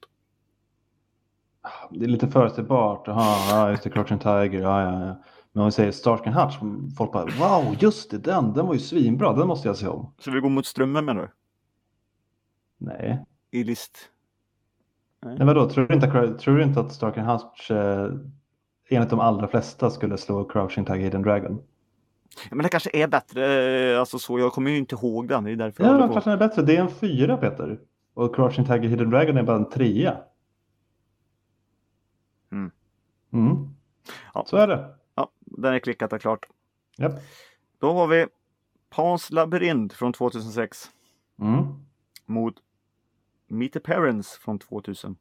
Det 1.92 2.06
är 2.06 2.10
lite 2.10 2.28
förutsägbart. 2.28 3.08
Jaha, 3.08 3.36
ja, 3.50 3.72
just 3.72 3.84
det, 3.84 3.90
Crouching 3.90 4.20
Tiger. 4.20 4.62
Ja, 4.62 4.82
ja, 4.82 5.06
ja. 5.06 5.24
Men 5.52 5.62
om 5.62 5.66
vi 5.66 5.72
säger 5.72 5.92
Stark 5.92 6.28
and 6.28 6.36
Hutch, 6.36 6.58
folk 6.98 7.12
bara 7.12 7.26
wow, 7.26 7.76
just 7.80 8.12
det, 8.12 8.18
den, 8.18 8.54
den 8.54 8.66
var 8.66 8.74
ju 8.74 8.80
svinbra, 8.80 9.34
den 9.34 9.48
måste 9.48 9.68
jag 9.68 9.78
se 9.78 9.88
om. 9.88 10.14
Så 10.20 10.32
vi 10.32 10.40
går 10.40 10.50
mot 10.50 10.66
strömmen 10.66 11.06
menar 11.06 11.22
du? 11.22 11.30
Nej, 12.78 13.26
I 13.52 13.64
list? 13.64 13.98
Nej 15.22 15.46
vadå, 15.46 15.70
tror 15.70 15.88
du 15.88 15.94
inte, 15.96 16.38
tror 16.38 16.58
du 16.58 16.64
inte 16.64 16.80
att 16.80 16.94
Stark 16.94 17.18
and 17.18 17.28
Hutch 17.28 17.72
eh, 17.72 18.12
enligt 18.90 19.10
de 19.10 19.20
allra 19.20 19.48
flesta 19.48 19.90
skulle 19.90 20.18
slå 20.18 20.44
Crouching 20.44 20.86
Tiger 20.86 21.00
Hidden 21.00 21.22
Dragon? 21.22 21.62
Ja, 22.50 22.56
men 22.56 22.64
det 22.64 22.70
kanske 22.70 22.90
är 22.94 23.08
bättre, 23.08 23.64
eh, 23.94 24.00
alltså 24.00 24.20
så, 24.20 24.40
jag 24.40 24.54
kommer 24.54 24.72
ju 24.72 24.78
inte 24.78 24.96
ihåg 24.96 25.28
den, 25.28 25.44
det 25.44 25.52
är 25.52 25.56
därför 25.56 25.84
Ja, 25.84 25.98
men 25.98 26.10
klart 26.12 26.24
den 26.24 26.34
är 26.34 26.38
bättre. 26.38 26.62
Det 26.62 26.76
är 26.78 26.82
en 26.82 26.90
fyra 26.92 27.38
Peter. 27.38 27.80
Och 28.14 28.36
Crouching 28.36 28.66
Tiger 28.66 28.90
Hidden 28.90 29.10
Dragon 29.10 29.38
är 29.38 29.44
bara 29.44 29.58
en 29.58 29.70
trea. 29.70 30.18
Mm. 32.52 32.72
Mm. 33.34 33.68
Ja. 34.34 34.46
Så 34.48 34.58
är 34.58 34.68
det. 34.68 34.96
Ja, 35.16 35.32
den 35.40 35.74
är 35.74 35.80
klickat 35.80 36.14
och 36.14 36.22
klart. 36.22 36.46
Japp. 36.98 37.14
Då 37.80 37.92
har 37.94 38.08
vi 38.08 38.26
Pans 38.90 39.32
labyrint 39.32 39.94
från 39.94 40.14
2006 40.14 40.90
Mm. 41.42 41.66
mot 42.26 42.56
Meet 43.48 43.74
the 43.74 43.80
Parents 43.80 44.38
från 44.38 44.60
2000. 44.60 45.16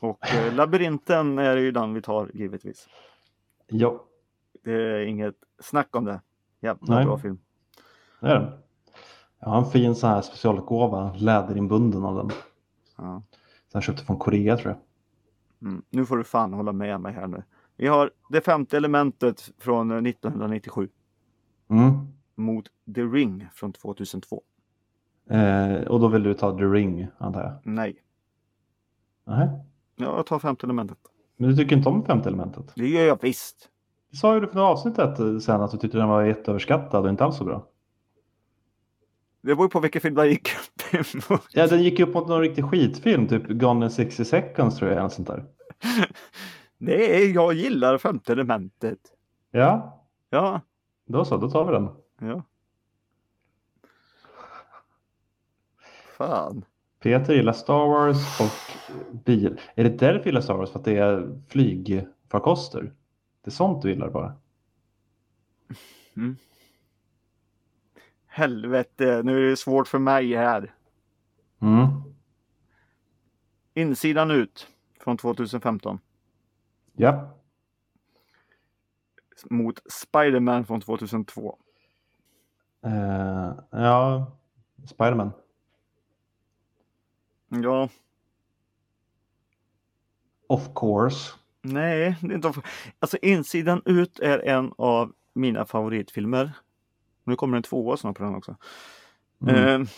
Och 0.00 0.34
eh, 0.34 0.54
labyrinten 0.54 1.38
är 1.38 1.56
ju 1.56 1.70
den 1.72 1.94
vi 1.94 2.02
tar 2.02 2.30
givetvis. 2.34 2.88
Ja, 3.66 4.04
Det 4.64 4.72
är 4.72 5.06
inget 5.06 5.34
snack 5.60 5.96
om 5.96 6.04
det. 6.04 6.20
Jävla 6.60 6.94
Nej. 6.96 7.04
bra 7.04 7.18
film. 7.18 7.38
det 8.20 8.26
är 8.26 8.40
den. 8.40 8.52
Jag 9.40 9.48
har 9.48 9.58
en 9.58 9.70
fin 9.70 9.94
sån 9.94 10.10
här 10.10 10.20
specialgåva, 10.22 11.14
läderinbunden 11.16 12.04
av 12.04 12.14
den. 12.16 12.30
Ja. 12.96 13.22
Den 13.72 13.82
köpte 13.82 14.04
från 14.04 14.18
Korea 14.18 14.56
tror 14.56 14.70
jag. 14.72 14.80
Mm. 15.70 15.82
Nu 15.90 16.06
får 16.06 16.16
du 16.16 16.24
fan 16.24 16.52
hålla 16.52 16.72
med 16.72 17.00
mig 17.00 17.12
här 17.12 17.26
nu. 17.26 17.42
Vi 17.76 17.86
har 17.86 18.10
det 18.30 18.40
femte 18.40 18.76
elementet 18.76 19.50
från 19.58 19.90
eh, 19.90 19.96
1997 19.96 20.88
Mm. 21.70 21.92
mot 22.34 22.64
The 22.94 23.00
Ring 23.02 23.48
från 23.52 23.72
2002. 23.72 24.42
Eh, 25.30 25.74
och 25.86 26.00
då 26.00 26.08
vill 26.08 26.22
du 26.22 26.34
ta 26.34 26.58
The 26.58 26.64
Ring, 26.64 27.06
antar 27.18 27.42
jag? 27.42 27.52
Nej, 27.74 27.96
Nej. 29.24 29.48
ja, 29.96 30.04
jag 30.16 30.26
tar 30.26 30.38
femte 30.38 30.66
elementet. 30.66 30.98
Men 31.36 31.50
du 31.50 31.56
tycker 31.56 31.76
inte 31.76 31.88
om 31.88 32.04
femte 32.04 32.28
elementet? 32.28 32.72
Det 32.76 32.88
gör 32.88 33.04
jag 33.06 33.18
visst. 33.22 33.70
Sa 34.14 34.34
ju 34.34 34.40
du 34.40 34.46
för 34.46 34.54
några 34.54 34.68
avsnittet 34.68 35.18
eh, 35.18 35.38
sen 35.38 35.60
att 35.60 35.70
du 35.70 35.78
tyckte 35.78 35.98
den 35.98 36.08
var 36.08 36.22
jätteöverskattad 36.22 37.04
och 37.04 37.10
inte 37.10 37.24
alls 37.24 37.36
så 37.36 37.44
bra. 37.44 37.68
Det 39.40 39.54
beror 39.54 39.68
på 39.68 39.80
vilken 39.80 40.00
film 40.00 40.14
det 40.14 40.26
gick 40.28 40.48
upp 40.54 40.94
emot. 41.14 41.42
Ja, 41.52 41.66
den 41.66 41.82
gick 41.82 42.00
upp 42.00 42.14
mot 42.14 42.28
någon 42.28 42.40
riktig 42.40 42.64
skitfilm, 42.64 43.28
typ 43.28 43.48
Gone 43.48 43.84
in 43.84 43.90
60 43.90 44.24
seconds 44.24 44.76
tror 44.76 44.90
jag, 44.90 44.98
eller 44.98 45.08
sånt 45.08 45.28
där. 45.28 45.44
Nej, 46.78 47.30
jag 47.30 47.54
gillar 47.54 47.98
femte 47.98 48.32
elementet. 48.32 48.98
Ja, 49.50 50.00
Ja, 50.30 50.60
då 51.06 51.24
så, 51.24 51.36
då 51.36 51.50
tar 51.50 51.64
vi 51.64 51.72
den. 51.72 51.88
ja. 52.30 52.42
Fan. 56.16 56.64
Peter 57.02 57.34
gillar 57.34 57.52
Star 57.52 57.86
Wars 57.88 58.40
och 58.40 58.86
bil. 59.24 59.60
Är 59.74 59.84
det 59.84 59.90
därför 59.90 60.18
du 60.18 60.24
gillar 60.24 60.40
Star 60.40 60.54
Wars? 60.54 60.70
För 60.70 60.78
att 60.78 60.84
det 60.84 60.96
är 60.98 61.40
flygfarkoster? 61.48 62.92
Det 63.44 63.48
är 63.48 63.52
sånt 63.52 63.82
du 63.82 63.90
gillar 63.90 64.10
bara? 64.10 64.36
Helvete, 68.26 69.22
nu 69.24 69.46
är 69.46 69.50
det 69.50 69.56
svårt 69.56 69.88
för 69.88 69.98
mig 69.98 70.36
här. 70.36 70.74
Mm. 71.60 71.86
Insidan 73.74 74.30
ut 74.30 74.68
från 75.00 75.16
2015 75.16 75.98
Ja. 76.92 77.30
mot 79.50 79.92
Spiderman 79.92 80.64
från 80.66 80.80
2002. 80.80 81.58
Eh, 82.84 83.52
ja, 83.70 84.32
Spiderman. 84.86 85.32
Ja, 87.48 87.88
Of 90.46 90.68
course. 90.74 91.32
Nej, 91.64 92.16
det 92.20 92.32
är 92.32 92.34
inte... 92.34 92.52
Alltså 92.98 93.16
insidan 93.22 93.82
ut 93.84 94.18
är 94.18 94.38
en 94.38 94.72
av 94.78 95.12
mina 95.32 95.66
favoritfilmer. 95.66 96.52
Nu 97.24 97.36
kommer 97.36 97.56
en 97.56 97.62
tvåa 97.62 97.96
snart 97.96 98.16
på 98.16 98.24
den 98.24 98.34
också. 98.34 98.56
Mm. 99.40 99.82
Eh, 99.82 99.88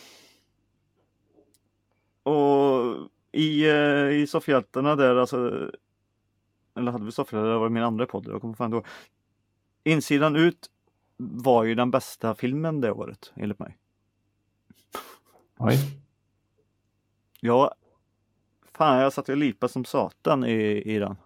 och 2.33 2.97
i, 3.33 3.69
eh, 3.69 4.09
i 4.09 4.27
soffhjältarna 4.29 4.97
där, 4.97 5.17
alltså. 5.17 5.71
Eller 6.77 6.93
hade 6.93 7.05
vi 7.05 7.13
soffhjältar? 7.13 7.49
Det 7.49 7.59
var 7.59 7.69
min 7.69 7.83
andra 7.83 8.07
podd. 8.07 8.27
Jag 8.29 8.41
kommer 8.41 8.55
fan 8.55 8.73
ihåg. 8.73 8.87
Insidan 9.85 10.37
ut 10.37 10.71
var 11.17 11.65
ju 11.65 11.75
den 11.75 11.91
bästa 11.91 12.35
filmen 12.35 12.81
det 12.81 12.93
året, 12.93 13.33
enligt 13.37 13.59
mig. 13.59 13.79
Oj. 15.59 15.77
Ja, 17.41 17.75
fan 18.73 19.01
jag 19.01 19.13
satt 19.13 19.29
och 19.29 19.37
lipade 19.37 19.73
som 19.73 19.85
satan 19.85 20.45
i, 20.45 20.83
i 20.95 20.99
den. 20.99 21.17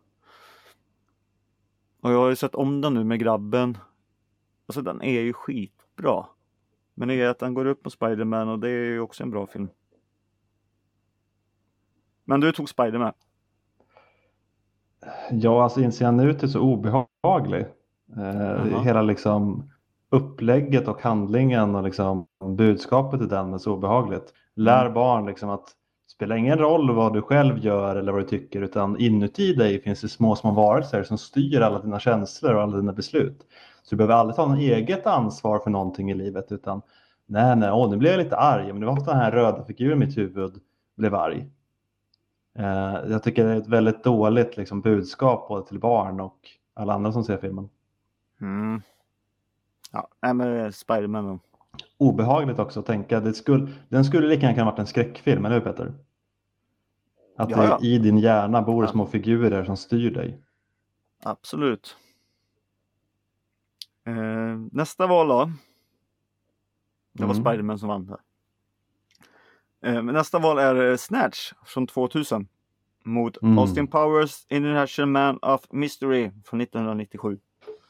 Och 2.00 2.12
jag 2.12 2.18
har 2.18 2.28
ju 2.28 2.36
sett 2.36 2.54
om 2.54 2.80
den 2.80 2.94
nu 2.94 3.04
med 3.04 3.18
grabben. 3.20 3.78
Alltså 4.66 4.82
den 4.82 5.02
är 5.02 5.20
ju 5.20 5.32
skitbra. 5.32 6.26
Men 6.94 7.08
det 7.08 7.14
är 7.14 7.28
att 7.28 7.38
den 7.38 7.54
går 7.54 7.64
upp 7.66 7.82
på 7.82 7.90
Spiderman 7.90 8.48
och 8.48 8.58
det 8.58 8.68
är 8.70 8.84
ju 8.84 9.00
också 9.00 9.22
en 9.22 9.30
bra 9.30 9.46
film. 9.46 9.68
Men 12.24 12.40
du 12.40 12.52
tog 12.52 12.68
Spiderman. 12.68 13.12
Ja, 15.30 15.62
alltså 15.62 15.80
inser 15.80 16.04
jag 16.04 16.14
nu 16.14 16.34
till 16.34 16.52
så 16.52 16.60
obehaglig. 16.60 17.66
Eh, 18.16 18.70
Jaha. 18.70 18.82
hela 18.82 19.02
liksom 19.02 19.70
upplägget 20.10 20.88
och 20.88 21.02
handlingen 21.02 21.74
och 21.74 21.82
liksom 21.82 22.26
budskapet 22.56 23.22
i 23.22 23.26
den 23.26 23.54
är 23.54 23.58
så 23.58 23.72
obehagligt. 23.72 24.34
Lär 24.54 24.80
Mm. 24.82 24.94
barn 24.94 25.26
liksom 25.26 25.50
att 25.50 25.66
det 25.66 25.74
spelar 26.11 26.37
ingen 26.37 26.59
roll 26.59 26.94
vad 26.94 27.12
du 27.12 27.23
själv 27.23 27.59
gör 27.59 27.96
eller 27.96 28.12
vad 28.12 28.20
du 28.20 28.27
tycker 28.27 28.62
utan 28.62 28.99
inuti 28.99 29.55
dig 29.55 29.83
finns 29.83 30.01
det 30.01 30.09
små, 30.09 30.37
små 30.37 30.51
varelser 30.51 31.03
som 31.03 31.18
styr 31.18 31.61
alla 31.61 31.79
dina 31.79 32.01
känslor 32.01 32.55
och 32.55 32.62
alla 32.62 32.77
dina 32.77 32.92
beslut. 32.92 33.46
Så 33.83 33.90
du 33.90 33.96
behöver 33.96 34.14
aldrig 34.14 34.37
ta 34.37 34.46
något 34.46 34.59
eget 34.59 35.07
ansvar 35.07 35.59
för 35.59 35.70
någonting 35.70 36.11
i 36.11 36.14
livet 36.14 36.53
utan 36.53 36.83
nej, 37.27 37.57
nej, 37.57 37.70
åh, 37.70 37.90
nu 37.90 37.96
blev 37.96 38.12
jag 38.12 38.18
lite 38.18 38.37
arg, 38.37 38.73
men 38.73 38.81
det 38.81 38.87
var 38.87 39.05
den 39.05 39.16
här 39.16 39.31
röda 39.31 39.64
figuren 39.64 40.03
i 40.03 40.07
mitt 40.07 40.18
huvud 40.18 40.61
blev 40.96 41.14
arg. 41.14 41.46
Eh, 42.59 42.96
jag 43.11 43.23
tycker 43.23 43.44
det 43.44 43.53
är 43.53 43.57
ett 43.57 43.68
väldigt 43.68 44.05
dåligt 44.05 44.57
liksom, 44.57 44.81
budskap 44.81 45.49
både 45.49 45.66
till 45.66 45.79
barn 45.79 46.20
och 46.20 46.38
alla 46.75 46.94
andra 46.94 47.12
som 47.12 47.25
ser 47.25 47.37
filmen. 47.37 47.68
Mm. 48.40 48.83
Ja, 49.92 50.09
nej 50.23 50.35
men 50.35 50.73
Spiderman. 50.73 51.40
Obehagligt 51.98 52.59
också 52.59 52.80
att 52.80 52.87
tänka. 52.87 53.20
Det 53.20 53.35
skulle, 53.35 53.72
den 53.88 54.04
skulle 54.04 54.26
lika 54.28 54.40
gärna 54.42 54.54
kunna 54.54 54.64
varit 54.70 54.78
en 54.78 54.87
skräckfilm, 54.87 55.44
eller 55.44 55.54
hur 55.54 55.64
Peter? 55.72 55.94
Att 57.37 57.50
Ja, 57.50 57.78
det, 57.80 57.87
i 57.87 57.98
din 57.98 58.18
hjärna 58.18 58.62
bor 58.62 58.85
Ja. 58.85 58.90
små 58.90 59.06
figurer 59.06 59.64
som 59.64 59.76
styr 59.76 60.11
dig. 60.11 60.42
Absolut. 61.22 61.96
Eh, 64.06 64.14
nästa 64.72 65.06
val 65.06 65.28
då. 65.28 65.50
Det 67.12 67.24
var 67.24 67.35
Mm. 67.35 67.44
Spiderman 67.44 67.78
som 67.78 67.88
vann. 67.88 68.06
Där. 68.06 68.18
Eh, 69.85 70.02
nästa 70.02 70.38
val 70.38 70.59
är 70.59 70.90
eh, 70.90 70.96
Snatch 70.96 71.52
från 71.64 71.87
2000. 71.87 72.48
Mot 73.04 73.42
Mm. 73.42 73.59
Austin 73.59 73.87
Powers 73.87 74.46
International 74.48 75.09
Man 75.11 75.38
of 75.42 75.61
Mystery 75.70 76.30
från 76.44 76.61
1997. 76.61 77.38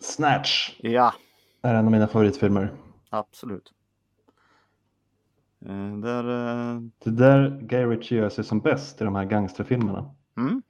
Snatch 0.00 0.70
Ja, 0.78 1.14
är 1.62 1.74
en 1.74 1.84
av 1.84 1.90
mina 1.90 2.06
favoritfilmer. 2.08 2.70
Absolut. 3.10 3.72
Eh, 5.66 5.96
där, 5.96 6.24
eh, 6.24 6.80
Det 6.98 7.10
är 7.10 7.14
där 7.14 7.58
Guy 7.62 7.84
Ritchie 7.86 8.18
gör 8.18 8.28
sig 8.28 8.44
som 8.44 8.60
bäst 8.60 9.00
i 9.00 9.04
de 9.04 9.14
här 9.14 9.24
gangsterfilmerna. 9.24 10.14
mm, 10.36 10.62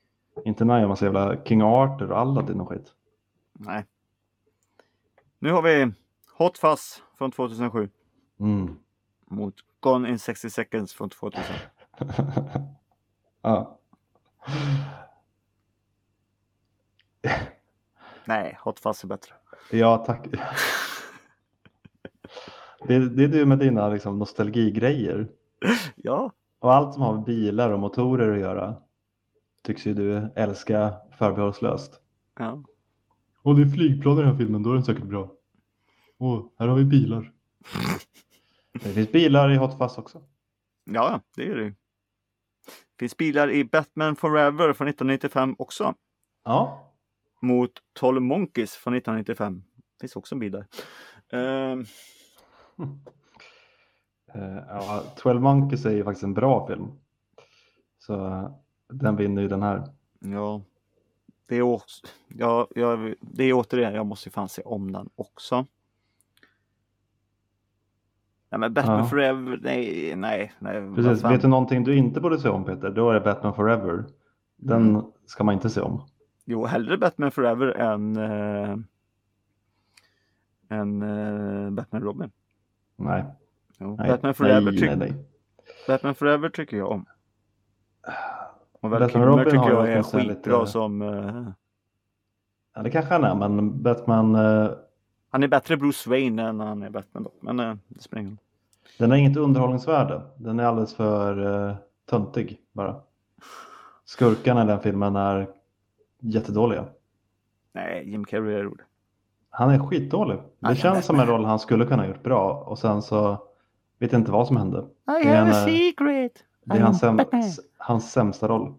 Inte 0.45 0.65
när 0.65 0.79
jag 0.81 0.89
massa 0.89 1.05
jävla 1.05 1.45
King 1.45 1.63
Arthur 1.63 2.11
och 2.13 2.19
Aladdin 2.19 2.61
och 2.61 2.69
skit. 2.69 2.95
nej. 3.53 3.87
Nu 5.39 5.53
har 5.53 5.63
vi 5.63 5.93
Hot 6.37 6.59
Fuzz 6.59 7.03
från 7.19 7.31
2007 7.33 7.89
Mm. 8.41 8.77
mot 9.27 9.55
Gone 9.81 10.11
in 10.11 10.19
60 10.19 10.51
seconds 10.51 10.95
från 10.95 11.11
2000. 11.11 11.55
ja. 13.43 13.79
Nej, 18.25 18.59
Hot 18.65 18.81
Fuzz 18.81 19.05
är 19.05 19.09
bättre. 19.09 19.35
ja, 19.71 19.97
tack. 20.07 20.27
Det, 22.89 23.09
det 23.09 23.25
är 23.25 23.29
du 23.29 23.47
med 23.47 23.59
dina 23.59 23.89
liksom, 23.89 24.19
nostalgigrejer. 24.19 25.29
Ja, 25.97 26.33
Och 26.59 26.75
allt 26.75 26.95
som 26.95 27.03
har 27.03 27.15
med 27.15 27.25
bilar 27.25 27.71
och 27.71 27.79
motorer 27.81 28.33
att 28.33 28.41
göra 28.41 28.77
tycks 29.63 29.87
ju 29.87 29.95
du 29.95 30.31
älska 30.37 30.95
förbehållslöst. 31.19 32.01
ja. 32.39 32.63
Och 33.43 33.57
det 33.57 33.63
är 33.63 33.67
flygplan 33.67 34.19
i 34.19 34.21
den 34.21 34.31
här 34.31 34.37
filmen, 34.37 34.63
då 34.63 34.71
är 34.71 34.75
den 34.75 34.85
säkert 34.85 35.05
bra. 35.05 35.33
Åh, 36.19 36.47
här 36.59 36.69
har 36.69 36.77
vi 36.77 36.85
bilar. 36.85 37.33
Det 38.73 38.89
finns 38.89 39.13
bilar 39.13 39.51
i 39.51 39.57
Hot 39.57 39.79
Fuzz 39.79 39.99
också. 39.99 40.23
Ja, 40.85 41.21
det 41.37 41.43
är 41.49 41.57
det 41.57 41.63
ju. 41.63 41.75
finns 42.99 43.17
bilar 43.17 43.51
i 43.51 43.65
Batman 43.65 44.17
Forever 44.17 44.73
från 44.73 44.89
1995 44.89 45.55
också. 45.59 45.95
Ja, 46.45 46.87
Mot 47.43 47.71
12 47.93 48.23
Monkeys 48.23 48.75
från 48.75 48.95
1995. 48.95 49.63
finns 50.01 50.17
också 50.17 50.35
en 50.35 50.39
bil 50.39 50.53
där. 50.53 50.67
Ehm, 51.33 51.81
Eh, 51.81 51.87
ja 54.69 55.03
12 55.17 55.41
Monkeys 55.41 55.87
är 55.87 55.91
ju 55.91 56.05
faktiskt 56.05 56.25
en 56.25 56.35
bra 56.35 56.67
film. 56.67 56.89
Så 57.99 58.27
eh, 58.27 58.51
den 58.89 59.17
vinner 59.17 59.43
ju 59.43 59.49
den 59.49 59.63
här. 59.63 59.85
ja, 60.19 60.63
det 61.47 61.57
är, 61.57 61.63
också, 61.63 62.07
ja, 62.29 62.69
ja, 62.75 62.99
det 63.21 63.45
är 63.45 63.53
återigen, 63.53 63.95
jag 63.95 64.07
måste 64.07 64.29
ju 64.29 64.33
fan 64.33 64.49
se 64.49 64.63
om 64.63 64.93
den 64.93 65.09
också. 65.17 65.67
Nej 68.51 68.59
men 68.59 68.75
Batman 68.75 68.99
Ja. 68.99 69.05
Forever, 69.05 69.59
nej, 69.63 70.17
nej, 70.17 70.53
nej. 70.59 70.95
Precis, 70.95 71.25
vet 71.25 71.43
du 71.43 71.49
någonting 71.49 71.85
du 71.85 71.97
inte 71.97 72.21
borde 72.21 72.39
se 72.39 72.49
om 72.49 72.65
Peter? 72.65 72.91
Då 72.91 73.11
är 73.11 73.15
det 73.15 73.21
Batman 73.21 73.55
Forever. 73.55 74.05
Den 74.57 75.03
ska 75.27 75.45
man 75.45 75.55
inte 75.55 75.71
se 75.71 75.81
om. 75.81 76.03
Jo, 76.45 76.65
hellre 76.65 76.99
Batman 76.99 77.31
Forever 77.31 77.67
än, 77.67 78.17
äh, 78.17 78.77
än 80.69 81.03
äh, 81.03 81.71
Batman 81.71 82.03
Robin. 82.03 82.31
Nej, 83.01 83.25
Jo, 83.79 83.97
nej, 83.99 84.09
Batman, 84.11 84.35
Forever 84.35 84.73
nej, 84.73 84.81
nej, 84.81 84.97
nej. 84.97 85.15
Batman 85.87 86.15
Forever 86.15 86.49
tycker 86.49 86.77
jag 86.77 86.91
om. 86.91 87.07
Och 88.81 88.91
Val 88.91 89.01
Batman 89.01 89.25
Robin 89.25 89.45
tycker 89.45 89.59
har 89.59 89.87
jag 89.87 89.93
är 89.93 90.03
skitbra 90.03 90.59
lite- 90.61 90.71
som... 90.73 91.03
eh, 91.03 91.49
Ja, 92.75 92.83
det 92.83 92.91
kanske 92.91 93.15
han 93.15 93.25
är, 93.25 93.49
men 93.49 93.83
Batman, 93.83 94.35
eh, 94.35 94.71
han 95.31 95.43
är 95.43 95.49
bättre 95.49 95.77
Bruce 95.77 96.11
Wayne 96.11 96.43
än 96.49 96.61
han 96.61 96.83
är 96.83 96.91
Batman 96.91 97.23
dock. 97.23 97.37
Men 97.41 97.61
uh, 97.61 97.75
det 97.89 98.03
spelar 98.03 98.21
ingen 98.23 98.39
den 98.99 99.11
har 99.11 99.19
inget 99.19 99.37
underhållningsvärde. 99.37 100.23
Den 100.37 100.61
är 100.61 100.65
alldeles 100.65 100.95
för 100.95 101.39
uh, 101.69 101.75
töntig 102.11 102.61
bara. 102.73 103.01
Skurkarna 104.05 104.65
i 104.65 104.67
den 104.67 104.81
filmen 104.81 105.17
är 105.17 105.49
jättedåliga. 106.19 106.85
Nej, 107.73 108.11
Jim 108.11 108.25
Carrey 108.25 108.55
är 108.55 108.63
rolig. 108.63 108.85
Han 109.51 109.71
är 109.71 109.79
skitdålig. 109.79 110.39
Det 110.59 110.67
är 110.69 110.75
känns 110.75 111.07
som 111.07 111.21
en 111.21 111.27
roll 111.27 111.45
han 111.45 111.59
skulle 111.59 111.87
kunna 111.87 112.03
ha 112.03 112.09
gjort 112.09 112.23
bra 112.23 112.53
och 112.67 112.79
sen 112.79 113.03
så 113.03 113.49
vet 113.99 114.13
jag 114.13 114.21
inte 114.21 114.33
vad 114.33 114.47
som 114.47 114.57
hände. 114.57 114.79
I 114.79 115.27
have 115.27 115.37
a 115.39 115.41
en, 115.41 115.49
eh, 115.49 115.65
secret! 115.65 116.45
Det 116.65 116.77
är 116.77 116.81
hans, 116.81 117.03
säm- 117.03 117.59
hans 117.79 118.13
sämsta 118.13 118.49
roll, 118.49 118.75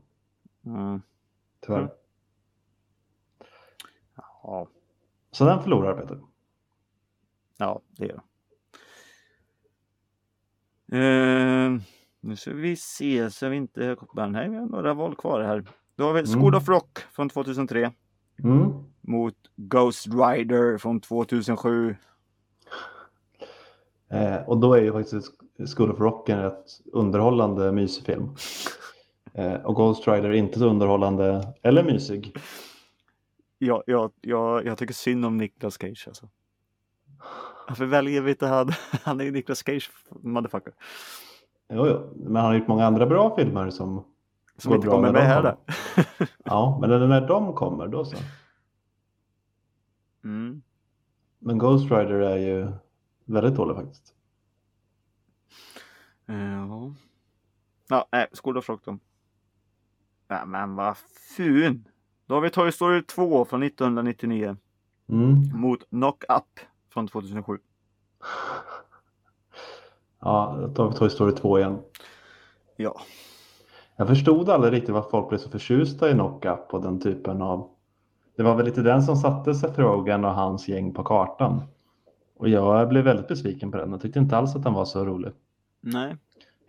Mm. 0.65 1.01
tyvärr. 1.65 1.79
Mm. 1.79 1.91
Ja, 4.43 4.67
Så 5.31 5.45
den 5.45 5.63
förlorar 5.63 5.93
Peter. 6.01 6.19
ja, 7.57 7.81
det 7.97 8.05
gör 8.05 8.15
det. 8.15 8.21
Eh, 10.97 11.79
nu 12.19 12.35
ska 12.35 12.53
vi 12.53 12.75
se 12.75 13.31
så 13.31 13.49
vi 13.49 13.55
inte... 13.57 13.95
Nej, 14.29 14.49
vi 14.49 14.55
har 14.55 14.65
några 14.65 14.93
val 14.93 15.15
kvar 15.15 15.41
här. 15.41 15.65
Då 15.95 16.03
har 16.03 16.13
vi 16.13 16.25
School 16.25 16.41
Mm. 16.47 16.57
of 16.57 16.69
Rock 16.69 16.99
från 17.11 17.29
2003 17.29 17.91
Mm. 18.43 18.71
Mot 19.01 19.35
Ghost 19.55 20.07
Rider 20.07 20.77
från 20.77 20.99
2007. 20.99 21.95
Eh, 24.09 24.35
och 24.35 24.57
då 24.57 24.73
är 24.73 24.81
ju 24.81 24.91
faktiskt 24.91 25.33
School 25.75 25.91
of 25.91 25.99
Rock 25.99 26.29
en 26.29 26.41
rätt 26.41 26.65
underhållande 26.93 27.71
mysig 27.71 28.05
film. 28.05 28.29
Eh, 29.33 29.53
och 29.53 29.75
Ghost 29.75 30.07
Rider 30.07 30.29
är 30.29 30.33
inte 30.33 30.59
så 30.59 30.65
underhållande 30.65 31.53
eller 31.61 31.83
mysig. 31.83 32.37
Jag, 33.57 33.83
jag, 33.85 34.11
jag, 34.21 34.65
jag 34.65 34.77
tycker 34.77 34.93
synd 34.93 35.25
om 35.25 35.37
Nicolas 35.37 35.77
Cage 35.77 36.03
alltså. 36.07 36.27
Varför 37.67 37.85
väljer 37.85 38.21
vi 38.21 38.31
inte 38.31 38.47
han? 38.47 38.69
Han 39.03 39.19
är 39.19 39.25
ju 39.25 39.31
Nicolas 39.31 39.63
Cage 39.65 39.91
motherfucker. 40.09 40.73
Jo, 41.73 41.87
jo. 41.87 42.13
Men 42.15 42.35
han 42.35 42.45
har 42.45 42.53
gjort 42.53 42.67
många 42.67 42.85
andra 42.85 43.05
bra 43.05 43.35
filmer 43.35 43.69
som 43.69 44.03
Som 44.57 44.73
inte 44.73 44.87
kommer 44.87 45.11
med 45.11 45.21
här. 45.21 45.55
Ja, 46.43 46.77
men 46.81 47.09
när 47.09 47.27
de 47.27 47.53
kommer 47.53 47.87
då 47.87 48.05
så. 48.05 48.17
Mm. 50.23 50.61
Men 51.39 51.57
Ghost 51.57 51.91
Rider 51.91 52.13
är 52.19 52.37
ju 52.37 52.71
väldigt 53.25 53.55
dålig 53.55 53.75
faktiskt. 53.75 54.13
Ja. 56.25 56.93
Ja, 57.89 58.07
nej, 58.11 58.27
då. 58.31 58.97
Ja, 60.27 60.45
men 60.45 60.75
vad 60.75 60.97
fun. 61.37 61.87
Då 62.25 62.33
har 62.33 62.41
vi 62.41 62.49
Toy 62.49 62.71
Story 62.71 63.03
2 63.03 63.45
från 63.45 63.63
1999 63.63 64.57
Mm. 65.07 65.59
mot 65.59 65.89
Knock 65.89 66.23
Up 66.23 66.59
från 66.89 67.07
2007. 67.07 67.57
Ja, 70.23 70.57
då 70.61 70.73
tar 70.73 70.89
vi 70.89 70.95
Toy 70.97 71.09
Story 71.09 71.35
2 71.35 71.59
igen. 71.59 71.79
Ja, 72.75 73.01
Jag 73.95 74.07
förstod 74.07 74.49
aldrig 74.49 74.73
riktigt 74.73 74.89
varför 74.89 75.09
folk 75.09 75.29
blev 75.29 75.37
så 75.37 75.49
förtjusta 75.49 76.09
i 76.09 76.13
Knock-Up 76.13 76.73
och 76.73 76.81
den 76.81 76.99
typen 76.99 77.41
av... 77.41 77.69
Det 78.41 78.45
var 78.45 78.55
väl 78.55 78.65
lite 78.65 78.81
den 78.81 79.03
som 79.03 79.15
satte 79.15 79.53
Seth 79.53 79.79
Rogen 79.79 80.25
och 80.25 80.33
hans 80.33 80.67
gäng 80.67 80.93
på 80.93 81.03
kartan. 81.03 81.61
Och 82.37 82.49
jag 82.49 82.89
blev 82.89 83.03
väldigt 83.03 83.27
besviken 83.27 83.71
på 83.71 83.77
den. 83.77 83.91
Jag 83.91 84.01
tyckte 84.01 84.19
inte 84.19 84.37
alls 84.37 84.55
att 84.55 84.63
den 84.63 84.73
var 84.73 84.85
så 84.85 85.05
rolig. 85.05 85.31
Nej. 85.81 86.15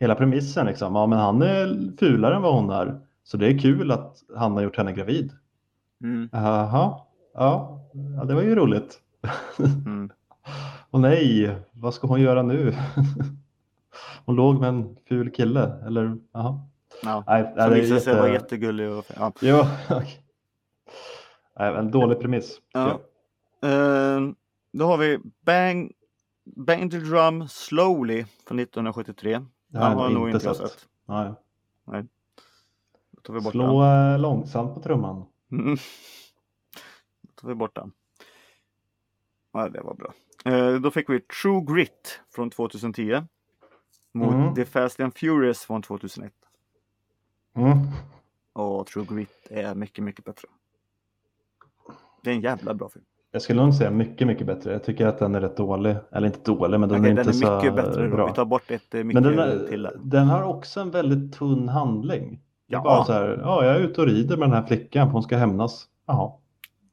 Hela 0.00 0.14
premissen 0.14 0.66
liksom, 0.66 0.94
ja 0.94 1.06
men 1.06 1.18
han 1.18 1.42
är 1.42 1.96
fulare 1.98 2.36
än 2.36 2.42
vad 2.42 2.54
hon 2.54 2.70
är. 2.70 3.00
Så 3.24 3.36
det 3.36 3.46
är 3.46 3.58
kul 3.58 3.90
att 3.90 4.16
han 4.36 4.52
har 4.52 4.62
gjort 4.62 4.76
henne 4.76 4.92
gravid. 4.92 5.32
Mm. 6.04 6.28
Ja, 6.32 7.06
ja 7.34 7.80
det 8.28 8.34
var 8.34 8.42
ju 8.42 8.54
roligt. 8.54 9.00
Mm. 9.86 10.10
Och 10.90 11.00
nej, 11.00 11.56
vad 11.72 11.94
ska 11.94 12.06
hon 12.06 12.20
göra 12.20 12.42
nu? 12.42 12.74
Hon 14.24 14.36
låg 14.36 14.60
med 14.60 14.68
en 14.68 14.96
ful 15.08 15.30
kille, 15.30 15.72
eller 15.86 16.16
jaha. 16.32 16.60
Ja. 17.02 17.24
Nej, 17.26 17.52
Som 17.56 17.74
visade 17.74 18.00
sig 18.00 18.14
vara 18.14 18.28
jätte- 18.28 18.44
jättegullig. 18.44 18.90
Och, 18.90 19.04
ja. 19.16 19.32
Ja, 19.40 19.68
okej. 19.90 20.21
Nej, 21.58 21.74
en 21.76 21.90
dålig 21.90 22.20
premiss. 22.20 22.60
Ja. 22.72 22.90
Eh, 23.68 24.20
då 24.72 24.86
har 24.86 24.96
vi 24.98 25.18
Bang, 25.40 25.92
Bang 26.44 26.90
the 26.90 26.98
Drum 26.98 27.48
Slowly 27.48 28.24
från 28.46 28.58
1973. 28.58 29.30
Det 29.32 29.44
Den 29.68 29.82
har 29.82 30.02
jag 30.04 30.12
nog 30.12 30.28
inte 30.28 30.40
sett. 30.40 30.56
sett. 30.56 30.88
Nej. 31.04 31.32
Bort 33.28 33.52
Slå 33.52 33.84
eh, 33.84 34.18
långsamt 34.18 34.74
på 34.74 34.80
trumman. 34.82 35.24
den. 35.48 35.60
Mm. 35.60 35.76
Då 37.22 37.32
tar 37.34 37.48
vi 37.48 37.54
bort 37.54 37.74
den. 37.74 37.92
Ja, 39.52 39.68
det 39.68 39.80
var 39.80 39.94
bra. 39.94 40.12
Eh, 40.44 40.74
då 40.80 40.90
fick 40.90 41.10
vi 41.10 41.20
True 41.20 41.64
Grit 41.74 42.20
från 42.34 42.50
2010. 42.50 43.22
Mot 44.12 44.34
Mm. 44.34 44.54
The 44.54 44.64
Fast 44.64 45.00
and 45.00 45.14
Furious 45.18 45.64
från 45.64 45.82
2001. 45.82 46.32
Mm. 47.56 47.78
Och 48.52 48.86
True 48.86 49.06
Grit 49.10 49.46
är 49.50 49.74
mycket, 49.74 50.04
mycket 50.04 50.24
bättre. 50.24 50.48
Det 52.22 52.30
är 52.30 52.34
en 52.34 52.40
jävla 52.40 52.74
bra 52.74 52.88
film. 52.88 53.04
Jag 53.30 53.42
skulle 53.42 53.62
nog 53.62 53.74
säga 53.74 53.90
mycket, 53.90 54.26
mycket 54.26 54.46
bättre. 54.46 54.72
Jag 54.72 54.84
tycker 54.84 55.06
att 55.06 55.18
den 55.18 55.34
är 55.34 55.40
rätt 55.40 55.56
dålig. 55.56 55.96
Eller 56.12 56.26
inte 56.26 56.40
dålig, 56.50 56.80
men 56.80 56.88
den 56.88 57.00
Okej, 57.00 57.06
är 57.06 57.10
inte 57.10 57.22
den 57.22 57.28
är 57.28 57.32
så 57.32 57.56
mycket 57.56 57.74
bättre 57.74 58.08
då. 58.08 58.16
bra. 58.16 58.26
Vi 58.26 58.32
tar 58.32 58.44
bort 58.44 58.70
ett 58.70 58.94
eh, 58.94 58.98
Men 58.98 59.06
mycket 59.06 59.22
den, 59.22 59.66
till 59.68 59.86
är, 59.86 59.90
där. 59.90 60.00
den 60.04 60.26
har 60.26 60.42
också 60.42 60.80
en 60.80 60.90
väldigt 60.90 61.32
tunn 61.34 61.68
handling. 61.68 62.32
Är 62.34 62.38
Ja. 62.66 62.82
bara 62.82 63.04
så 63.04 63.12
här, 63.12 63.38
ja, 63.42 63.64
jag 63.64 63.74
är 63.76 63.80
ute 63.80 64.00
och 64.00 64.06
rider 64.06 64.36
med 64.36 64.48
den 64.48 64.56
här 64.56 64.66
flickan 64.66 65.06
för 65.06 65.12
hon 65.12 65.22
ska 65.22 65.36
hämnas. 65.36 65.88
Jaha, 66.06 66.32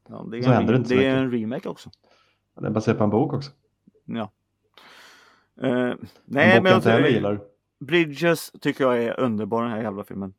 Ja, 0.10 0.26
det 0.32 0.38
är, 0.38 0.42
så 0.42 0.50
en, 0.50 0.56
händer 0.56 0.74
det 0.74 0.78
inte 0.78 0.90
så 0.90 0.96
det 0.96 1.06
är 1.06 1.22
mycket. 1.26 1.34
en 1.36 1.42
remake 1.50 1.70
också. 1.70 1.90
den 2.56 2.66
är 2.66 2.70
baserad 2.70 2.98
på 2.98 3.04
en 3.04 3.10
bok 3.10 3.34
också. 3.34 3.52
Ja. 4.06 4.32
En 5.62 5.98
nej, 6.26 6.56
bok 6.56 6.64
men 6.64 6.72
jag 6.72 6.78
inte 6.78 6.92
heller 6.92 7.04
jag, 7.06 7.12
gillar. 7.12 7.40
Bridges 7.80 8.52
tycker 8.62 8.84
jag 8.84 9.04
är 9.04 9.20
underbar 9.20 9.62
den 9.64 9.72
här 9.72 9.82
jävla 9.82 10.04
filmen. 10.04 10.34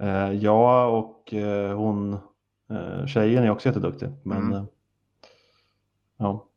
Eh, 0.00 0.32
jag 0.32 0.98
och 0.98 1.34
eh, 1.34 1.76
hon, 1.76 2.18
eh, 2.70 3.06
tjejen 3.06 3.44
är 3.44 3.50
också 3.50 3.68
jätteduktig. 3.68 4.08
Men 4.22 4.38
Mm. 4.38 4.52
eh, 4.52 4.64
ja. 6.16 6.48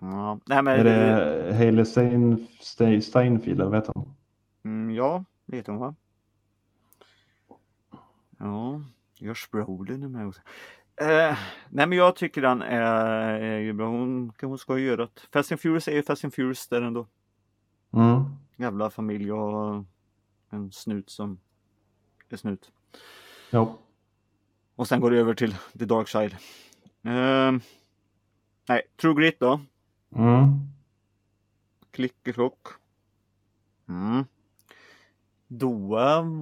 Ja, 0.00 0.40
nej, 0.46 0.62
men, 0.62 0.80
Är 0.80 0.84
det 0.84 1.54
Hailey 1.56 1.84
Stein, 1.84 2.46
Stein, 2.60 3.02
Steinfeld 3.02 3.60
eller 3.60 3.70
vad 3.70 3.78
heter 3.78 3.92
hon? 3.96 4.14
Mm, 4.64 4.94
ja, 4.94 5.24
det 5.46 5.56
heter 5.56 5.72
hon 5.72 5.80
va? 5.80 5.94
Ja, 8.38 8.82
Josh 9.14 9.50
Brolin 9.52 10.02
är 10.02 10.08
med 10.08 10.26
också. 10.26 10.40
Eh, 11.00 11.38
nej 11.68 11.86
men 11.86 11.92
jag 11.92 12.16
tycker 12.16 12.42
den 12.42 12.62
är, 12.62 12.82
är 13.40 13.58
ju 13.58 13.72
bra. 13.72 13.86
Hon, 13.88 14.32
hon 14.42 14.58
ska 14.58 14.78
ju 14.78 14.86
göra 14.86 14.96
det. 14.96 15.10
Fast 15.32 15.52
and 15.52 15.60
Furious 15.60 15.88
är 15.88 15.92
ju 15.92 16.02
Fast 16.02 16.24
and 16.24 16.34
Furious 16.34 16.68
där 16.68 16.82
ändå. 16.82 17.06
Mm. 17.92 18.22
Jävla 18.56 18.90
familj 18.90 19.32
och 19.32 19.84
en 20.50 20.72
snut 20.72 21.10
som 21.10 21.40
är 22.28 22.36
snut. 22.36 22.72
Jo. 23.50 23.78
Och 24.78 24.88
sen 24.88 25.00
går 25.00 25.10
det 25.10 25.18
över 25.18 25.34
till 25.34 25.54
The 25.78 25.84
Dark 25.84 26.08
Side. 26.08 26.32
Eh, 27.04 27.52
nej, 28.68 28.82
True 29.00 29.14
Grit 29.14 29.40
då. 29.40 29.60
Mm. 30.16 30.48
Klickeklock. 31.90 32.66
Mm. 33.88 34.24
Då 35.48 35.72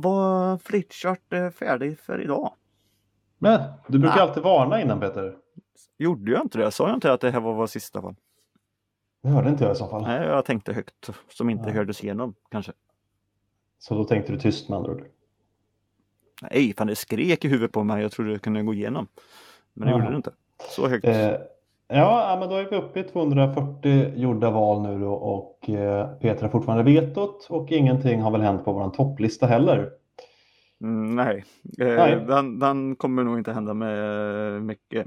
var 0.01 0.59
Flitchart 0.59 1.33
eh, 1.33 1.51
färdig 1.51 1.99
för 1.99 2.21
idag. 2.23 2.53
Men 3.39 3.61
du 3.89 3.99
brukar 3.99 4.19
Ah. 4.19 4.23
alltid 4.23 4.43
varna 4.43 4.83
innan 4.83 5.01
Peter. 5.01 5.37
Gjorde 5.99 6.33
jag 6.33 6.43
inte 6.43 6.59
det? 6.59 6.71
Sa 6.71 6.87
jag 6.89 6.97
inte 6.97 7.13
att 7.13 7.21
det 7.21 7.31
här 7.31 7.41
var 7.41 7.55
vår 7.55 7.67
sista 7.67 8.03
fall? 8.03 8.15
Det 9.23 9.29
hörde 9.29 9.49
inte 9.51 9.65
jag 9.65 9.73
i 9.73 9.77
så 9.77 9.89
fall. 9.89 10.03
Nej, 10.03 10.27
jag 10.27 10.45
tänkte 10.45 10.73
högt 10.73 11.11
som 11.29 11.51
inte 11.51 11.69
Ja. 11.69 11.75
hördes 11.75 12.05
igenom 12.05 12.35
kanske. 12.51 12.73
Så 13.79 13.95
då 13.95 14.05
tänkte 14.05 14.33
du 14.33 14.39
tyst 14.39 14.69
med 14.69 14.77
andra 14.79 14.93
ord. 14.93 15.05
Nej, 16.43 16.75
fan 16.79 16.87
det 16.87 16.97
skrek 16.97 17.45
i 17.45 17.49
huvudet 17.49 17.73
på 17.73 17.85
mig. 17.85 18.03
Jag 18.03 18.13
trodde 18.13 18.33
det 18.33 18.39
kunde 18.39 18.63
gå 18.63 18.75
igenom. 18.75 19.07
Men 19.75 19.87
det 19.87 19.93
Jaha. 19.93 20.01
gjorde 20.01 20.11
det 20.13 20.17
inte. 20.17 20.33
Så 20.71 20.89
högt. 20.89 21.05
Eh, 21.05 21.33
ja, 21.89 22.37
men 22.41 22.49
då 22.49 22.55
är 22.57 22.71
vi 22.71 22.77
uppe 22.77 23.01
i 23.01 23.03
240 23.03 24.13
gjorda 24.17 24.51
val 24.51 24.83
nu 24.83 25.01
då 25.01 25.13
och 25.15 25.71
eh, 25.71 26.09
Peter 26.19 26.43
har 26.43 26.49
fortfarande 26.49 26.85
vetot 26.85 27.47
och 27.51 27.73
ingenting 27.73 28.21
har 28.21 28.31
väl 28.31 28.41
hänt 28.41 28.65
på 28.65 28.73
vår 28.73 28.91
topplista 28.91 29.47
heller. 29.47 29.91
Mm, 30.81 31.15
nej, 31.17 31.45
eh, 31.81 31.87
Nej. 31.87 32.25
Den, 32.29 32.59
den 32.59 32.97
kommer 32.97 33.25
nog 33.25 33.39
inte 33.39 33.53
hända 33.53 33.75
med 33.75 34.63
mycket. 34.63 35.07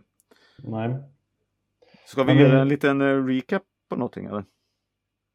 Nej. 0.58 0.96
Ska 2.06 2.24
vi 2.24 2.28
Men 2.28 2.38
vi- 2.38 2.44
göra 2.44 2.62
en 2.62 2.68
liten 2.68 3.02
eh, 3.02 3.26
recap 3.26 3.64
på 3.90 3.96
någonting 3.96 4.26
eller? 4.26 4.44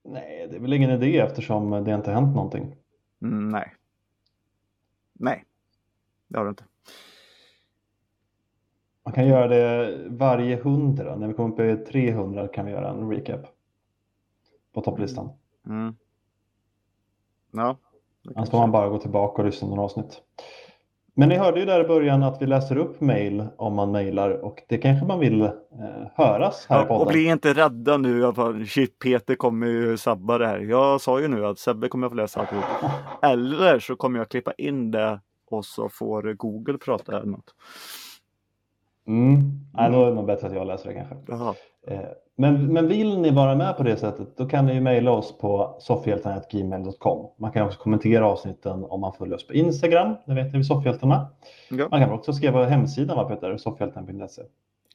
Nej, 0.09 0.47
det 0.51 0.57
är 0.57 0.61
väl 0.61 0.73
ingen 0.73 0.91
idé 0.91 1.19
eftersom 1.19 1.71
det 1.85 1.95
inte 1.95 2.11
hänt 2.13 2.35
någonting. 2.35 2.77
Mm, 3.23 3.49
nej. 3.49 3.75
Nej, 5.13 5.45
det 6.35 6.41
har 6.41 6.45
det 6.45 6.49
inte. 6.51 6.65
Man 9.05 9.15
kan 9.15 9.27
göra 9.27 9.49
det 9.49 9.99
varje 10.09 10.57
hundra. 10.57 11.17
När 11.17 11.29
vi 11.29 11.35
kommer 11.35 11.51
upp 11.73 11.81
i 11.81 11.85
300 11.93 12.49
kan 12.49 12.67
vi 12.67 12.73
göra 12.73 12.91
en 12.91 13.11
recap 13.11 13.41
på 14.75 14.81
topplistan. 14.81 15.31
Mm. 15.67 15.95
Ja. 17.53 17.77
det 18.23 18.33
Annars 18.37 18.51
får 18.51 18.59
man 18.59 18.73
bara 18.73 18.89
gå 18.89 18.99
tillbaka 18.99 19.43
och 19.43 19.47
lyssna 19.47 19.69
på 19.69 19.75
några 19.75 19.85
avsnitt. 19.85 20.23
Men 21.15 21.29
ni 21.29 21.37
hörde 21.37 21.61
ju 21.61 21.67
där 21.67 21.85
i 21.85 21.89
början 21.89 22.23
att 22.23 22.43
vi 22.43 22.47
läser 22.47 22.77
upp 22.77 23.01
mejl 23.01 23.47
om 23.57 23.75
man 23.75 23.93
mejlar 23.93 24.31
och 24.31 24.63
det 24.69 24.79
kanske 24.79 25.07
man 25.07 25.21
vill 25.21 25.43
eh, 25.43 25.51
höras 26.15 26.67
här 26.69 26.77
i 26.77 26.79
Ja, 26.79 26.83
och 26.83 26.89
podden. 26.89 27.13
bli 27.13 27.25
inte 27.27 27.53
rädda 27.55 27.97
nu. 27.97 28.33
Shit, 28.67 28.99
Peter 28.99 29.35
kommer 29.35 29.67
ju 29.67 29.97
sabba 29.97 30.39
det 30.39 30.47
här. 30.47 30.59
Jag 30.59 31.01
sa 31.01 31.21
ju 31.21 31.29
nu 31.29 31.47
att 31.47 31.59
Sebbe 31.59 31.89
kommer 31.89 32.07
att 32.07 32.11
få 32.13 32.17
läsa 32.17 32.41
alltihop. 32.41 32.65
Eller 33.23 33.79
så 33.79 33.97
kommer 33.97 34.19
jag 34.19 34.29
klippa 34.29 34.53
in 34.53 34.91
det 34.91 35.21
och 35.51 35.65
så 35.65 35.89
får 35.89 36.33
Google 36.33 36.79
prata 36.79 37.17
eller 37.17 37.27
något. 37.27 37.55
Mm. 39.07 39.41
Nej, 39.75 39.91
då 39.91 40.03
är 40.05 40.07
det 40.09 40.15
nog 40.15 40.27
bättre 40.27 40.47
att 40.47 40.55
jag 40.55 40.67
läser 40.67 40.89
det 40.89 40.95
kanske. 40.95 41.17
Jaha. 41.29 41.55
Eh, 41.87 42.01
Men, 42.37 42.73
men 42.73 42.89
vill 42.89 43.19
ni 43.21 43.31
vara 43.31 43.55
med 43.55 43.77
på 43.77 43.83
det 43.83 43.97
sättet 43.97 44.37
då 44.37 44.49
kan 44.49 44.67
ni 44.67 44.75
ju 44.75 44.81
mejla 44.81 45.11
oss 45.11 45.39
på 45.39 45.77
soffhjältarna.gmail.com. 45.81 47.27
Man 47.39 47.53
kan 47.53 47.67
också 47.67 47.79
kommentera 47.79 48.27
avsnitten 48.27 48.85
om 48.85 49.01
man 49.01 49.13
följer 49.13 49.35
oss 49.37 49.47
på 49.47 49.55
Instagram, 49.55 50.15
det 50.27 50.35
vet 50.35 50.53
ni 50.53 50.59
vid 50.59 50.67
Soffhjältarna. 50.67 51.29
Ja, 51.71 51.89
Man 51.91 52.01
kan 52.01 52.11
också 52.13 52.33
skriva 52.33 52.53
på 52.53 52.71
hemsidan 52.71 53.29
Peter, 53.29 53.57
soffhjältarna.se. 53.57 54.43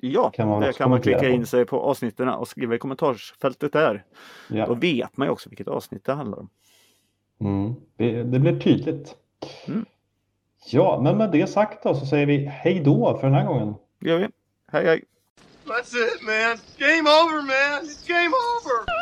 ja 0.02 0.30
Kan 0.30 0.47
man 0.47 0.64
också 0.64 0.78
kan 0.78 0.89
man 0.89 1.02
klicka 1.02 1.30
in 1.30 1.45
sig 1.45 1.66
på 1.66 1.80
avsnitten 1.82 2.30
och 2.30 2.47
skriva 2.47 2.76
i 2.76 2.78
kommentarsfältet 2.78 3.74
där. 3.74 4.04
Då 4.50 4.58
Ja. 4.58 4.74
vet 4.74 5.18
man 5.18 5.28
ju 5.28 5.32
också 5.32 5.50
vilket 5.50 5.68
avsnitt 5.68 6.06
det 6.06 6.14
handlar 6.14 6.39
om. 6.39 6.50
Mm. 7.39 7.74
Det, 7.97 8.24
det 8.24 8.39
blir 8.39 8.60
tydligt. 8.60 9.16
Mm. 9.68 9.86
Ja, 10.66 11.01
men 11.03 11.18
med 11.18 11.32
det 11.32 11.47
sagt 11.47 11.84
då 11.84 11.95
så 11.95 12.05
säger 12.05 12.26
vi 12.26 12.45
hej 12.45 12.80
då 12.80 13.18
för 13.18 13.28
den 13.28 13.36
här 13.36 13.45
gången. 13.45 13.76
Det 13.99 14.10
gör 14.10 14.18
vi. 14.18 14.28
Hej 14.72 14.86
hej! 14.86 15.03
That's 15.66 15.95
it, 15.95 16.22
man. 16.22 16.57
Game 16.78 17.10
over, 17.10 17.41
man. 17.41 17.86
It's 17.86 18.07
game 18.07 18.34
over. 18.36 18.99